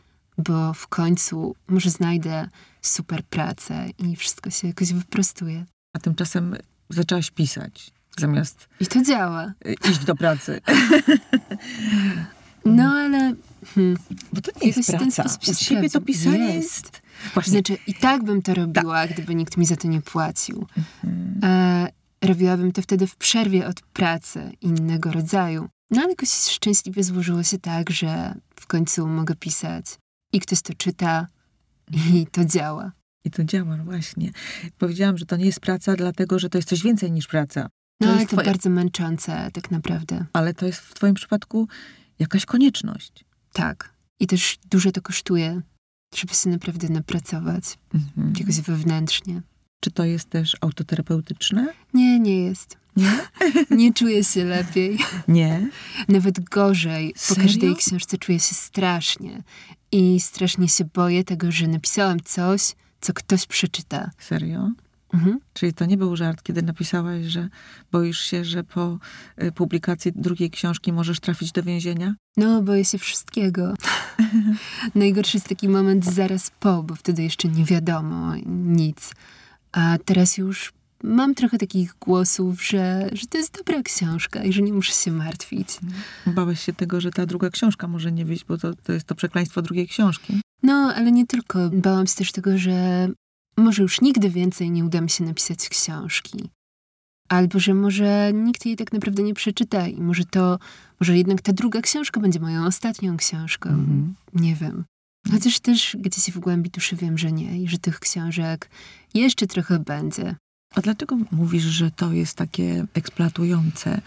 [0.40, 2.48] bo w końcu może znajdę
[2.82, 5.64] super pracę i wszystko się jakoś wyprostuje.
[5.92, 6.56] A tymczasem
[6.90, 9.52] zaczęłaś pisać zamiast I to działa.
[9.90, 10.60] iść do pracy.
[12.64, 13.34] No ale
[13.74, 13.96] hmm,
[14.32, 15.28] Bo to nie jest ten praca.
[15.28, 17.02] sposób się U ciebie to pisanie jest...
[17.36, 17.48] jest.
[17.48, 20.66] Znaczy i tak bym to robiła, gdyby nikt mi za to nie płacił.
[21.04, 21.40] Mhm.
[21.44, 21.88] E,
[22.22, 25.68] robiłabym to wtedy w przerwie od pracy innego rodzaju.
[25.90, 29.86] No ale jakoś szczęśliwie złożyło się tak, że w końcu mogę pisać
[30.32, 31.26] i ktoś to czyta
[32.14, 32.92] i to działa.
[33.24, 34.30] I to działa, no właśnie.
[34.78, 37.62] Powiedziałam, że to nie jest praca, dlatego że to jest coś więcej niż praca.
[37.62, 40.24] To No ale to twoje- bardzo męczące tak naprawdę.
[40.32, 41.68] Ale to jest w twoim przypadku
[42.18, 43.24] jakaś konieczność.
[43.52, 43.94] Tak.
[44.20, 45.60] I też dużo to kosztuje,
[46.14, 47.64] żeby się naprawdę napracować
[47.94, 48.32] Mhm.
[48.40, 49.42] jakoś wewnętrznie.
[49.80, 51.66] Czy to jest też autoterapeutyczne?
[51.94, 52.76] Nie, nie jest.
[52.96, 53.18] Nie?
[53.70, 54.98] Nie czuję się lepiej.
[55.28, 55.68] Nie.
[56.08, 57.12] Nawet gorzej.
[57.12, 57.42] Po Serio?
[57.42, 59.42] każdej książce czuję się strasznie.
[59.92, 64.10] I strasznie się boję tego, że napisałam coś, co ktoś przeczyta.
[64.18, 64.70] Serio?
[65.14, 65.40] Mhm.
[65.54, 67.48] Czyli to nie był żart, kiedy napisałaś, że
[67.92, 68.98] boisz się, że po
[69.42, 72.14] y, publikacji drugiej książki możesz trafić do więzienia?
[72.36, 73.74] No, boję się wszystkiego.
[74.94, 79.12] Najgorszy jest taki moment zaraz po, bo wtedy jeszcze nie wiadomo nic.
[79.72, 80.72] A teraz już
[81.02, 85.12] mam trochę takich głosów, że, że to jest dobra książka i że nie muszę się
[85.12, 85.68] martwić.
[86.26, 89.14] Bałeś się tego, że ta druga książka może nie wyjść, bo to, to jest to
[89.14, 90.40] przekleństwo drugiej książki.
[90.62, 91.70] No, ale nie tylko.
[91.72, 93.08] Bałam się też tego, że
[93.56, 96.48] może już nigdy więcej nie uda mi się napisać książki.
[97.28, 100.58] Albo że może nikt jej tak naprawdę nie przeczyta i może to,
[101.00, 103.68] może jednak ta druga książka będzie moją ostatnią książką.
[103.68, 104.14] Mhm.
[104.34, 104.84] Nie wiem.
[105.32, 108.70] Chociaż też gdzieś w głębi duszy wiem, że nie i że tych książek
[109.14, 110.36] jeszcze trochę będzie.
[110.74, 114.00] A dlaczego mówisz, że to jest takie eksploatujące?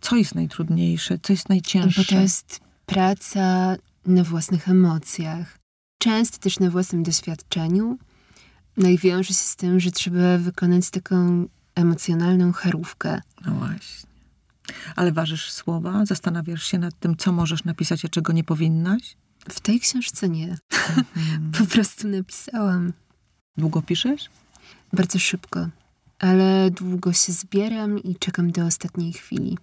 [0.00, 1.18] Co jest najtrudniejsze?
[1.22, 2.00] Co jest najcięższe?
[2.00, 3.76] Bo to jest praca
[4.06, 5.58] na własnych emocjach.
[5.98, 7.98] Często też na własnym doświadczeniu.
[8.76, 13.20] No i wiąże się z tym, że trzeba wykonać taką emocjonalną charówkę.
[13.46, 14.08] No właśnie.
[14.96, 16.06] Ale ważysz słowa?
[16.06, 19.16] Zastanawiasz się nad tym, co możesz napisać, a czego nie powinnaś?
[19.48, 20.56] W tej książce nie.
[20.72, 21.52] Mhm.
[21.58, 22.92] Po prostu napisałam.
[23.56, 24.30] Długo piszesz?
[24.92, 25.68] Bardzo szybko.
[26.22, 29.58] Ale długo się zbieram i czekam do ostatniej chwili.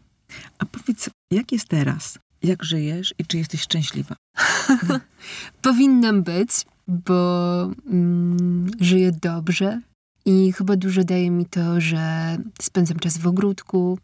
[0.59, 2.19] A powiedz, jak jest teraz?
[2.43, 4.15] Jak żyjesz i czy jesteś szczęśliwa?
[5.61, 6.49] Powinnam być,
[6.87, 9.81] bo mm, żyję dobrze
[10.25, 13.99] i chyba dużo daje mi to, że spędzam czas w ogródku,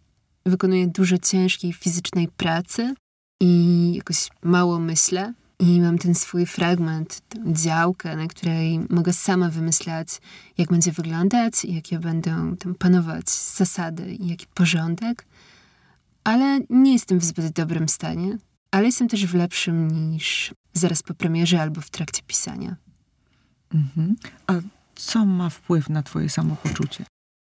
[0.45, 2.93] wykonuję dużo ciężkiej fizycznej pracy
[3.41, 5.34] i jakoś mało myślę.
[5.60, 10.08] I mam ten swój fragment, tę działkę, na której mogę sama wymyślać,
[10.58, 15.26] jak będzie wyglądać, jakie będą tam panować zasady i jaki porządek.
[16.24, 18.38] Ale nie jestem w zbyt dobrym stanie,
[18.72, 22.76] ale jestem też w lepszym niż zaraz po premierze albo w trakcie pisania.
[23.74, 24.16] Mhm.
[24.47, 24.53] A
[24.95, 27.06] co ma wpływ na twoje samopoczucie?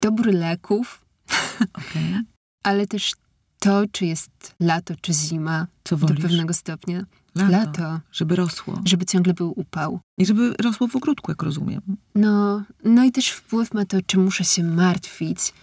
[0.02, 1.02] Dobór leków,
[1.74, 2.22] Okej.
[2.64, 3.12] ale też
[3.60, 7.06] to, czy jest lato, czy zima, Co do pewnego stopnia.
[7.36, 8.82] Lato, Żeby rosło.
[8.86, 10.00] żeby ciągle był upał.
[10.18, 11.82] I żeby rosło w ogródku, jak rozumiem.
[12.16, 15.54] No, no i też wpływ ma to, czy muszę się martwić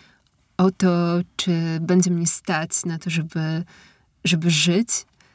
[0.57, 3.65] o to, czy będzie mnie stać na to, żeby,
[4.25, 4.89] żeby żyć,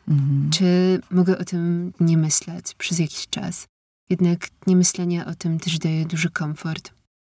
[0.08, 0.50] Mhm.
[0.50, 3.68] czy mogę o tym nie myśleć przez jakiś czas.
[4.10, 6.94] Jednak niemyślenie o tym też daje duży komfort.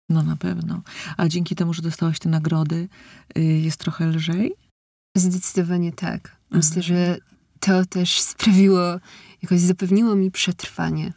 [0.09, 0.81] No na pewno.
[1.17, 2.87] A dzięki temu, że dostałaś te nagrody,
[3.37, 4.51] y, jest trochę lżej?
[5.17, 6.35] Zdecydowanie tak.
[6.51, 6.83] Myślę, Mhm.
[6.83, 7.17] że
[7.59, 8.99] to też sprawiło,
[9.41, 11.13] jakoś zapewniło mi przetrwanie.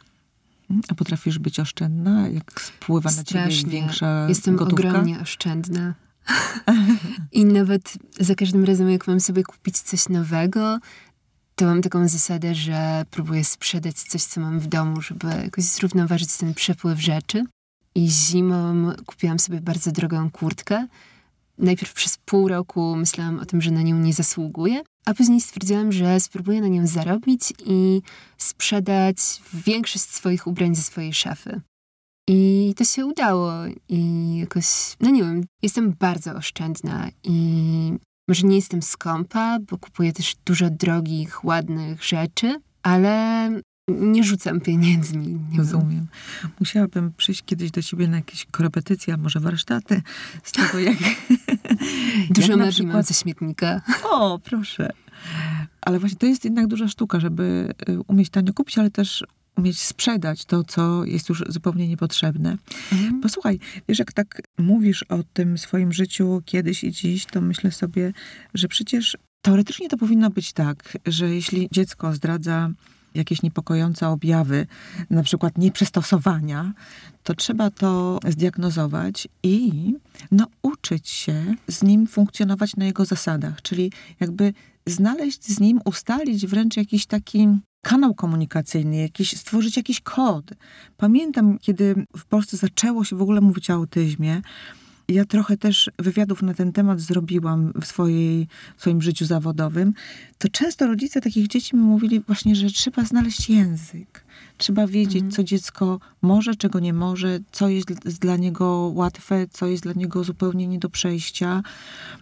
[0.89, 3.71] A potrafisz być oszczędna, jak spływa na ciebie Strasznie.
[3.71, 4.87] większa Jestem gotówka?
[4.87, 5.93] ogromnie oszczędna.
[7.31, 10.79] I nawet za każdym razem, jak mam sobie kupić coś nowego,
[11.55, 16.37] to mam taką zasadę, że próbuję sprzedać coś, co mam w domu, żeby jakoś zrównoważyć
[16.37, 17.45] ten przepływ rzeczy.
[17.95, 20.87] I zimą kupiłam sobie bardzo drogą kurtkę.
[21.57, 25.91] Najpierw przez pół roku myślałam o tym, że na nią nie zasługuję, a później stwierdziłam,
[25.91, 28.01] że spróbuję na nią zarobić i
[28.37, 29.17] sprzedać
[29.53, 31.61] większość swoich ubrań ze swojej szafy.
[32.29, 33.51] I to się udało
[33.89, 34.65] i jakoś,
[34.99, 37.33] no nie wiem, jestem bardzo oszczędna i
[38.27, 43.49] może nie jestem skąpa, bo kupuję też dużo drogich, ładnych rzeczy, ale
[43.87, 45.39] nie rzucam pieniędzmi.
[45.51, 45.57] Nie.
[45.57, 46.07] Rozumiem.
[46.59, 50.01] Musiałabym przyjść kiedyś do ciebie na jakieś korepetycje, a może warsztaty
[50.43, 50.97] z tego, jak...
[52.35, 53.81] Dużo jak mebli przykład- ze śmietnika.
[54.03, 54.89] O, proszę.
[55.81, 59.23] Ale właśnie to jest jednak duża sztuka, żeby y, umieć tanio kupić, ale też
[59.57, 62.57] umieć sprzedać to, co jest już zupełnie niepotrzebne.
[62.91, 63.21] Mhm.
[63.21, 68.13] Posłuchaj, wiesz, jak tak mówisz o tym swoim życiu kiedyś i dziś, to myślę sobie,
[68.53, 72.69] że przecież teoretycznie to powinno być tak, że jeśli dziecko zdradza
[73.15, 74.67] jakieś niepokojące objawy,
[75.09, 76.73] na przykład nieprzystosowania,
[77.23, 79.71] to trzeba to zdiagnozować i
[80.31, 84.53] nauczyć się z nim funkcjonować na jego zasadach, czyli jakby
[84.87, 87.47] znaleźć z nim, ustalić wręcz jakiś taki
[87.81, 90.51] kanał komunikacyjny, jakiś, stworzyć jakiś kod.
[90.97, 94.41] Pamiętam, kiedy w Polsce zaczęło się w ogóle mówić o autyzmie,
[95.07, 98.47] ja trochę też wywiadów na ten temat zrobiłam w, swojej,
[98.77, 99.93] w swoim życiu zawodowym,
[100.37, 104.25] to często rodzice takich dzieci mi mówili właśnie, że trzeba znaleźć język.
[104.57, 105.31] Trzeba wiedzieć, Mhm.
[105.31, 107.87] co dziecko może, czego nie może, co jest
[108.19, 111.63] dla- niego łatwe, co jest dla niego zupełnie nie do przejścia.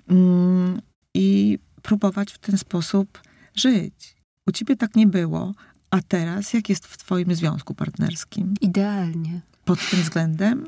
[0.09, 0.81] Mm,
[1.13, 3.21] I próbować w ten sposób
[3.55, 4.15] żyć.
[4.47, 5.53] U ciebie tak nie było,
[5.89, 8.53] a teraz jak jest w twoim związku partnerskim?
[8.61, 9.41] Idealnie.
[9.65, 10.67] Pod tym względem?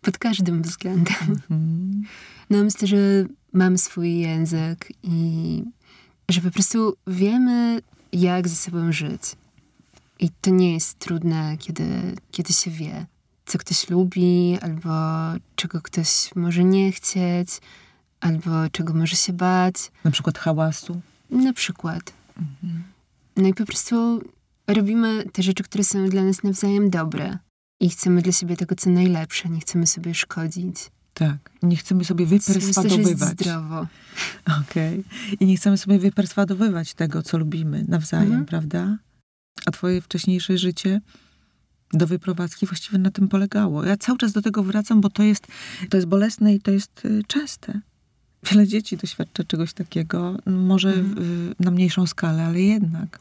[0.00, 1.14] Pod każdym względem.
[1.28, 2.02] Mhm.
[2.50, 2.96] No myślę, że
[3.52, 5.62] mamy swój język i
[6.28, 7.82] że po prostu wiemy,
[8.12, 9.22] jak ze sobą żyć.
[10.18, 13.06] I to nie jest trudne, kiedy, kiedy się wie,
[13.46, 14.90] co ktoś lubi, albo
[15.56, 17.48] czego ktoś może nie chcieć,
[18.20, 19.74] albo czego może się bać.
[20.04, 21.00] Na przykład hałasu.
[21.30, 22.12] Na przykład.
[23.36, 24.22] No i po prostu
[24.66, 27.38] robimy te rzeczy, które są dla nas nawzajem dobre.
[27.80, 29.48] I chcemy dla siebie tego, co najlepsze.
[29.48, 30.76] Nie chcemy sobie szkodzić.
[31.14, 31.50] Tak.
[31.62, 33.30] Nie chcemy sobie wyperswadowywać.
[33.40, 33.86] zdrowo.
[34.60, 35.04] Okej.
[35.40, 38.44] I nie chcemy sobie wyperswadowywać tego, co lubimy nawzajem, Mhm.
[38.46, 38.96] prawda?
[39.66, 41.00] A twoje wcześniejsze życie
[41.92, 43.84] do wyprowadzki właściwie na tym polegało.
[43.84, 45.46] Ja cały czas do tego wracam, bo to jest,
[45.90, 47.80] to jest bolesne i to jest y, częste.
[48.50, 53.18] Wiele dzieci doświadcza czegoś takiego, może w, na mniejszą skalę, ale jednak.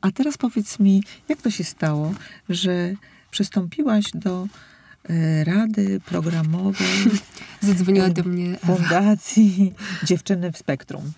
[0.00, 2.14] A teraz powiedz mi, jak to się stało,
[2.48, 2.94] że
[3.36, 4.46] przystąpiłaś do
[5.10, 6.86] y, rady programowej
[7.60, 8.76] Zadzwoniła do mnie Ewa.
[8.76, 9.72] Fundacji
[10.04, 11.12] Dziewczyny w Spektrum.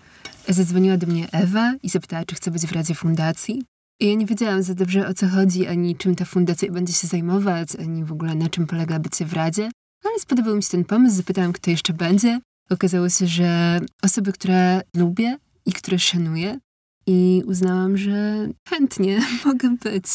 [0.47, 3.63] Zadzwoniła do mnie Ewa i zapytała, czy chcę być w Radzie Fundacji.
[3.99, 7.07] I ja nie wiedziałam za dobrze o co chodzi, ani czym ta fundacja będzie się
[7.07, 9.69] zajmować, ani w ogóle na czym polega bycie w Radzie.
[10.05, 12.39] Ale spodobał mi się ten pomysł, zapytałam, kto jeszcze będzie.
[12.69, 16.59] Okazało się, że osoby, które lubię i które szanuję.
[17.07, 20.05] I uznałam, że chętnie mogę być.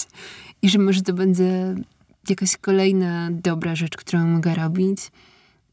[0.62, 1.74] I że może to będzie
[2.30, 4.98] jakaś kolejna dobra rzecz, którą mogę robić.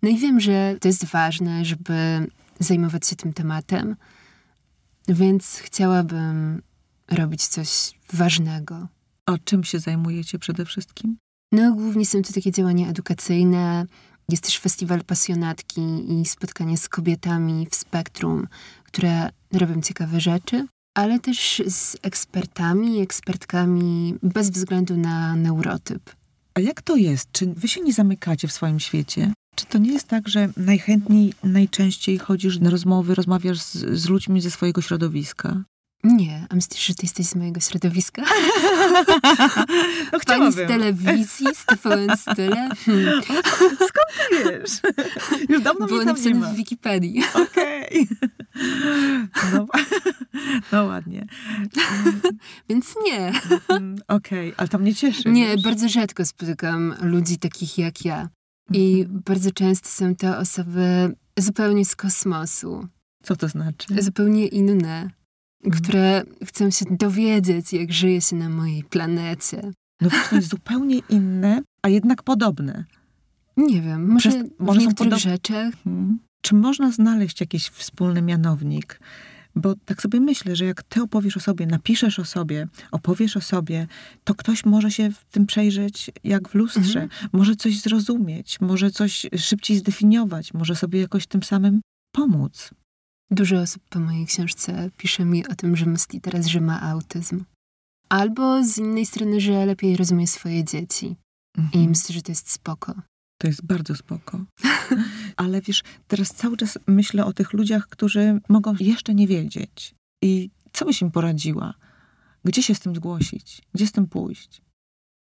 [0.02, 2.28] No i wiem, że to jest ważne, żeby
[2.60, 3.96] zajmować się tym tematem,
[5.08, 6.62] więc chciałabym
[7.12, 8.88] robić coś ważnego.
[9.26, 11.18] A czym się zajmujecie przede wszystkim?
[11.52, 13.86] No, głównie są to takie działania edukacyjne.
[14.30, 18.48] Jest też festiwal pasjonatki i spotkanie z kobietami w spektrum,
[18.84, 26.21] które robią ciekawe rzeczy, ale też z ekspertami, ekspertkami bez względu na neurotyp.
[26.54, 27.32] A jak to jest?
[27.32, 29.34] Czy wy się nie zamykacie w swoim świecie?
[29.56, 34.42] Czy to nie jest tak, że najchętniej, najczęściej chodzisz na rozmowy, rozmawiasz z, z ludźmi
[34.42, 35.64] ze swojego środowiska?
[36.04, 38.22] Nie, a myślisz, że ty jesteś z mojego środowiska?
[40.14, 42.70] No Pani z telewizji, z TVN Style?
[42.86, 43.22] Hmm.
[44.32, 44.72] wiesz?
[45.50, 46.48] Już dawno Było tam nie napisane ma.
[46.48, 47.24] w Wikipedii.
[47.34, 48.08] Okej.
[49.54, 49.66] No,
[50.72, 51.26] no ładnie.
[52.70, 53.32] Więc nie.
[53.68, 55.30] Mm, Okej, ale to mnie cieszy.
[55.30, 55.64] Nie, wiesz?
[55.64, 58.30] bardzo rzadko spotykam ludzi takich jak ja.
[58.74, 59.22] I Mhm.
[59.26, 62.88] bardzo często są to osoby zupełnie z kosmosu,
[63.24, 63.88] Co to znaczy?
[64.04, 65.10] zupełnie inne.
[65.72, 69.72] Które chcą się dowiedzieć, jak żyje się na mojej planecie.
[70.02, 72.86] No właśnie zupełnie inne, a jednak podobne.
[73.58, 75.74] Nie wiem, może, Przez- może w niektórych rzeczach.
[75.86, 76.20] Mhm.
[76.42, 79.00] Czy można znaleźć jakiś wspólny mianownik?
[79.56, 83.42] Bo tak sobie myślę, że jak ty opowiesz o sobie, napiszesz o sobie, opowiesz o
[83.42, 83.88] sobie,
[84.24, 87.30] to ktoś może się w tym przejrzeć jak w lustrze, Mhm.
[87.34, 91.82] może coś zrozumieć, może coś szybciej zdefiniować, może sobie jakoś tym samym
[92.12, 92.70] pomóc.
[93.32, 97.44] Dużo osób po mojej książce pisze mi o tym, że myśli teraz, że ma autyzm.
[98.10, 101.16] Albo z innej strony, że lepiej rozumie swoje dzieci.
[101.58, 101.90] I Mhm.
[101.90, 102.94] myślę, że to jest spoko.
[103.38, 104.40] To jest bardzo spoko.
[105.38, 109.96] Ale wiesz, teraz cały czas myślę o tych ludziach, którzy mogą jeszcze nie wiedzieć.
[110.24, 111.74] I co byś im poradziła?
[112.46, 113.62] Gdzie się z tym zgłosić?
[113.74, 114.62] Gdzie z tym pójść?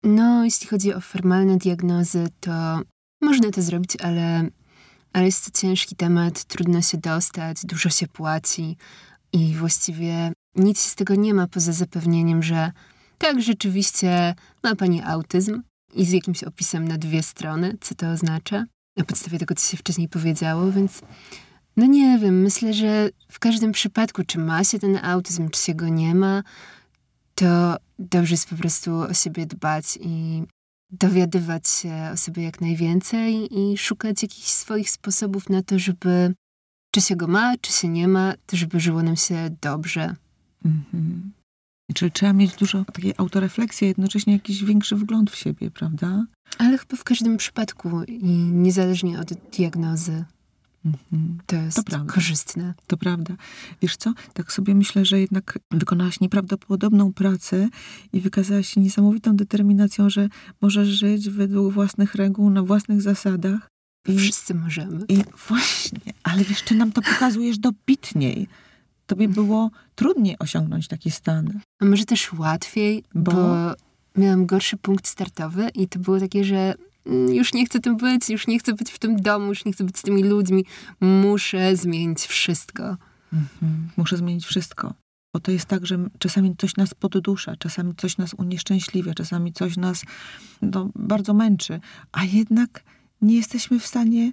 [0.05, 2.81] No, jeśli chodzi o formalne diagnozy, to
[3.23, 4.49] można to zrobić, ale,
[5.17, 8.77] ale jest to ciężki temat, trudno się dostać, dużo się płaci
[9.33, 12.73] i właściwie nic z tego nie ma poza zapewnieniem, że
[13.19, 15.63] tak, rzeczywiście ma pani autyzm
[15.95, 18.65] i z jakimś opisem na dwie strony, co to oznacza,
[18.97, 21.01] na podstawie tego, co się wcześniej powiedziało, więc
[21.77, 25.75] no nie wiem, myślę, że w każdym przypadku, czy ma się ten autyzm, czy się
[25.75, 26.43] go nie ma,
[27.35, 30.43] to dobrze jest po prostu o siebie dbać i
[30.91, 36.35] dowiadywać się o sobie jak najwięcej i szukać jakichś swoich sposobów na to, żeby
[36.91, 40.17] czy się go ma, czy się nie ma, to żeby żyło nam się dobrze.
[40.65, 41.33] Mhm.
[41.95, 46.27] Czyli trzeba mieć dużo takiej autorefleksji, a jednocześnie jakiś większy wgląd w siebie, prawda?
[46.59, 50.25] Ale chyba w każdym przypadku i niezależnie od diagnozy
[50.87, 51.39] Mhm.
[51.47, 52.13] to jest To prawda.
[52.15, 52.75] korzystne.
[52.87, 53.35] To prawda.
[53.83, 54.13] Wiesz co?
[54.33, 57.69] Tak sobie myślę, że jednak wykonałaś nieprawdopodobną pracę
[58.13, 60.29] i wykazałaś się niesamowitą determinacją, że
[60.61, 63.69] możesz żyć według własnych reguł, na własnych zasadach.
[64.09, 65.05] I, Wszyscy możemy.
[65.09, 68.49] I właśnie, ale wiesz, ty nam to pokazujesz dobitniej.
[69.07, 71.61] Tobie było trudniej osiągnąć taki stan.
[71.81, 73.33] A może też łatwiej, Bo?
[73.33, 73.75] bo?
[74.17, 76.75] miałam gorszy punkt startowy i to było takie, że
[77.33, 79.85] już nie chcę tym być, już nie chcę być w tym domu, już nie chcę
[79.85, 80.65] być z tymi ludźmi.
[81.01, 82.97] Muszę zmienić wszystko.
[83.33, 83.89] Mhm.
[83.97, 84.95] Muszę zmienić wszystko.
[85.35, 89.77] Bo to jest tak, że czasami coś nas poddusza, czasami coś nas unieszczęśliwia, czasami coś
[89.77, 90.05] nas
[90.63, 91.81] no, bardzo męczy,
[92.13, 92.83] a jednak
[93.23, 94.33] nie jesteśmy w stanie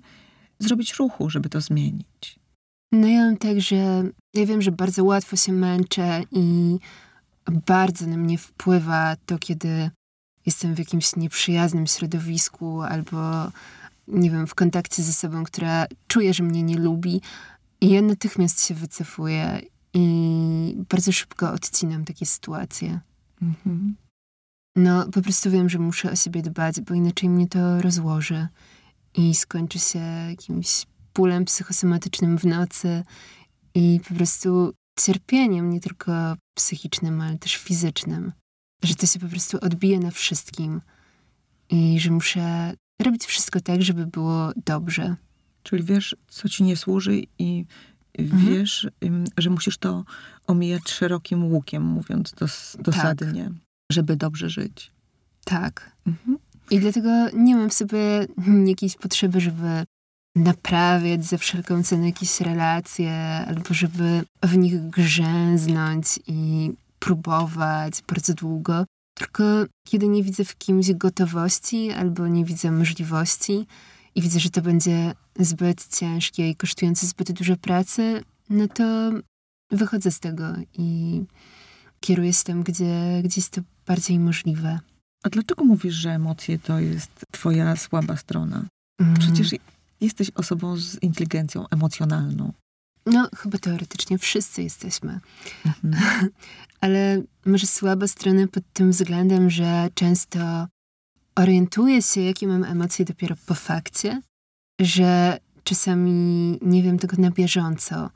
[0.60, 2.40] zrobić ruchu, żeby to zmienić.
[2.92, 3.76] No ja mam tak, że
[4.34, 6.78] ja wiem, że bardzo łatwo się męczę i
[7.68, 9.90] bardzo na mnie wpływa to, kiedy
[10.46, 13.52] jestem w jakimś nieprzyjaznym środowisku albo,
[14.08, 17.22] nie wiem, w kontakcie ze sobą, która czuje, że mnie nie lubi.
[17.82, 19.62] I ja natychmiast się wycofuję
[19.94, 23.00] i bardzo szybko odcinam takie sytuacje.
[23.42, 23.96] Mhm.
[24.76, 28.48] No, po prostu wiem, że muszę o siebie dbać, bo inaczej mnie to rozłoży
[29.16, 30.86] i skończy się jakimś
[31.16, 33.04] bólem psychosomatycznym w nocy
[33.76, 36.12] i po prostu cierpieniem, nie tylko
[36.56, 38.32] psychicznym, ale też fizycznym.
[38.84, 40.82] Że to się po prostu odbije na wszystkim
[41.70, 45.16] i że muszę robić wszystko tak, żeby było dobrze.
[45.64, 47.66] Czyli wiesz, co ci nie służy i
[48.20, 50.04] wiesz, ym, że musisz to
[50.48, 53.52] omijać szerokim łukiem, mówiąc dos, dosadnie,
[53.92, 54.92] żeby dobrze żyć.
[55.46, 55.92] Tak.
[56.08, 56.38] Mhm.
[56.72, 58.28] I dlatego nie mam w sobie
[58.66, 59.84] jakiejś potrzeby, żeby
[60.36, 63.14] naprawiać za wszelką cenę jakieś relacje,
[63.48, 66.72] albo żeby w nich grzęznąć i
[67.04, 68.86] próbować bardzo długo.
[69.18, 69.44] Tylko
[69.88, 73.68] kiedy nie widzę w kimś gotowości, albo nie widzę możliwości
[74.16, 79.12] i widzę, że to będzie zbyt ciężkie i kosztujące zbyt dużo pracy, no to
[79.72, 81.22] wychodzę z tego i
[82.00, 84.80] kieruję się tam, gdzie, gdzie jest to bardziej możliwe.
[85.24, 88.66] A dlaczego mówisz, że emocje to jest twoja słaba strona?
[89.00, 89.14] Mm.
[89.14, 89.56] Przecież
[90.02, 92.54] jesteś osobą z inteligencją emocjonalną.
[93.06, 95.20] No, chyba teoretycznie wszyscy jesteśmy.
[95.66, 95.96] Mhm.
[96.82, 100.68] Ale może słaba strona pod tym względem, że często
[101.36, 104.22] orientuję się, jakie mam emocje dopiero po fakcie,
[104.82, 106.12] że czasami
[106.62, 108.10] nie wiem tego na bieżąco,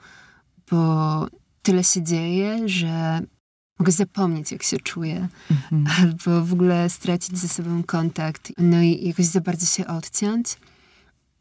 [0.72, 1.28] bo
[1.62, 3.22] tyle się dzieje, że
[3.80, 5.88] mogę zapomnieć, jak się czuję, Mhm.
[6.00, 10.58] albo w ogóle stracić ze sobą kontakt, no i jakoś za bardzo się odciąć.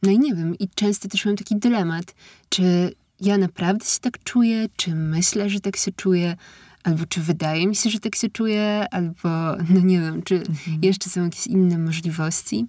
[0.02, 2.14] No i nie wiem, i często też mam taki dylemat,
[2.48, 6.36] czy ja naprawdę się tak czuję, czy myślę, że tak się czuję,
[6.84, 9.28] albo czy wydaje mi się, że tak się czuję, albo
[9.70, 10.78] no nie wiem, czy Mhm.
[10.82, 12.66] jeszcze są jakieś inne możliwości.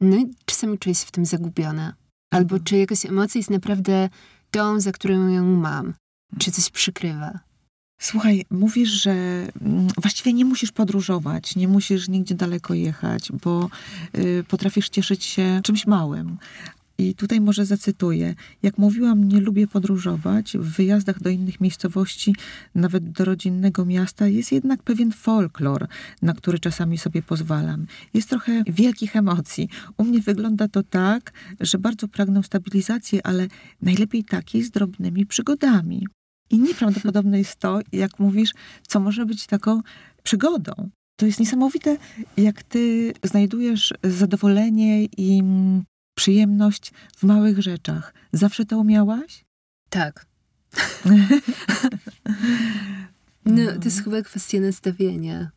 [0.00, 1.94] No i czasami czuję się w tym zagubiona.
[2.30, 2.64] Albo Mhm.
[2.64, 4.08] czy jakaś emocja jest naprawdę
[4.50, 5.94] tą, za którą ją mam,
[6.38, 7.38] czy coś przykrywa.
[8.00, 9.12] Słuchaj, mówisz, że
[9.60, 13.68] mm, właściwie nie musisz podróżować, nie musisz nigdzie daleko jechać, bo
[14.18, 16.38] y, potrafisz cieszyć się czymś małym.
[16.98, 18.34] I tutaj może zacytuję.
[18.62, 20.56] Jak mówiłam, nie lubię podróżować.
[20.56, 22.34] W wyjazdach do innych miejscowości,
[22.74, 25.86] nawet do rodzinnego miasta, jest jednak pewien folklor,
[26.22, 27.86] na który czasami sobie pozwalam.
[28.14, 29.68] Jest trochę wielkich emocji.
[29.96, 33.48] U mnie wygląda to tak, że bardzo pragnę stabilizacji, ale
[33.82, 36.06] najlepiej takiej z drobnymi przygodami.
[36.50, 38.50] I nieprawdopodobne jest to, jak mówisz,
[38.88, 39.80] co może być taką
[40.22, 40.72] przygodą.
[41.16, 41.96] To jest niesamowite,
[42.36, 45.42] jak ty znajdujesz zadowolenie i
[46.16, 48.14] przyjemność w małych rzeczach.
[48.32, 49.44] Zawsze to umiałaś?
[49.90, 50.26] Tak.
[53.44, 55.50] No, to jest chyba kwestia nastawienia.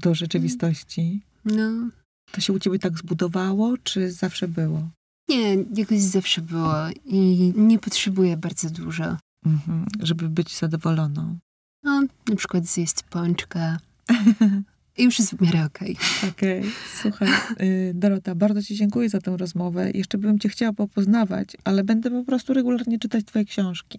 [0.00, 1.20] Do rzeczywistości.
[1.44, 1.90] No,
[2.32, 4.88] To się u ciebie tak zbudowało, czy zawsze było?
[5.28, 9.16] nie, jakoś zawsze było i nie potrzebuję bardzo dużo.
[9.46, 11.38] Mhm, żeby być zadowoloną.
[11.82, 13.78] No, na przykład zjeść pączka.
[14.96, 15.96] I już jest w miarę okej.
[16.30, 16.62] Okej,
[17.02, 17.28] słuchaj,
[17.60, 19.90] y, Dorota, bardzo ci dziękuję za tę rozmowę.
[19.94, 23.98] Jeszcze bym cię chciała popoznawać, ale będę po prostu regularnie czytać twoje książki.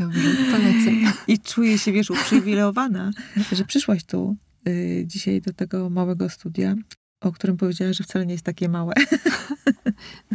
[0.00, 1.12] Dobrze, polecam.
[1.28, 3.10] I czuję się, wiesz, uprzywilejowana,
[3.52, 4.36] że przyszłaś tu
[4.68, 6.74] y, dzisiaj do tego małego studia,
[7.20, 8.94] o którym powiedziałaś, że wcale nie jest takie małe.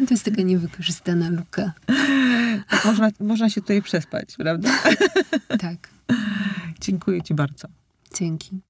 [0.07, 1.73] To jest taka niewykorzystana luka.
[2.69, 4.69] Tak można, można się tutaj przespać, prawda?
[5.59, 5.89] Tak,
[6.81, 7.67] Dziękuję ci bardzo.
[8.19, 8.61] dzięki.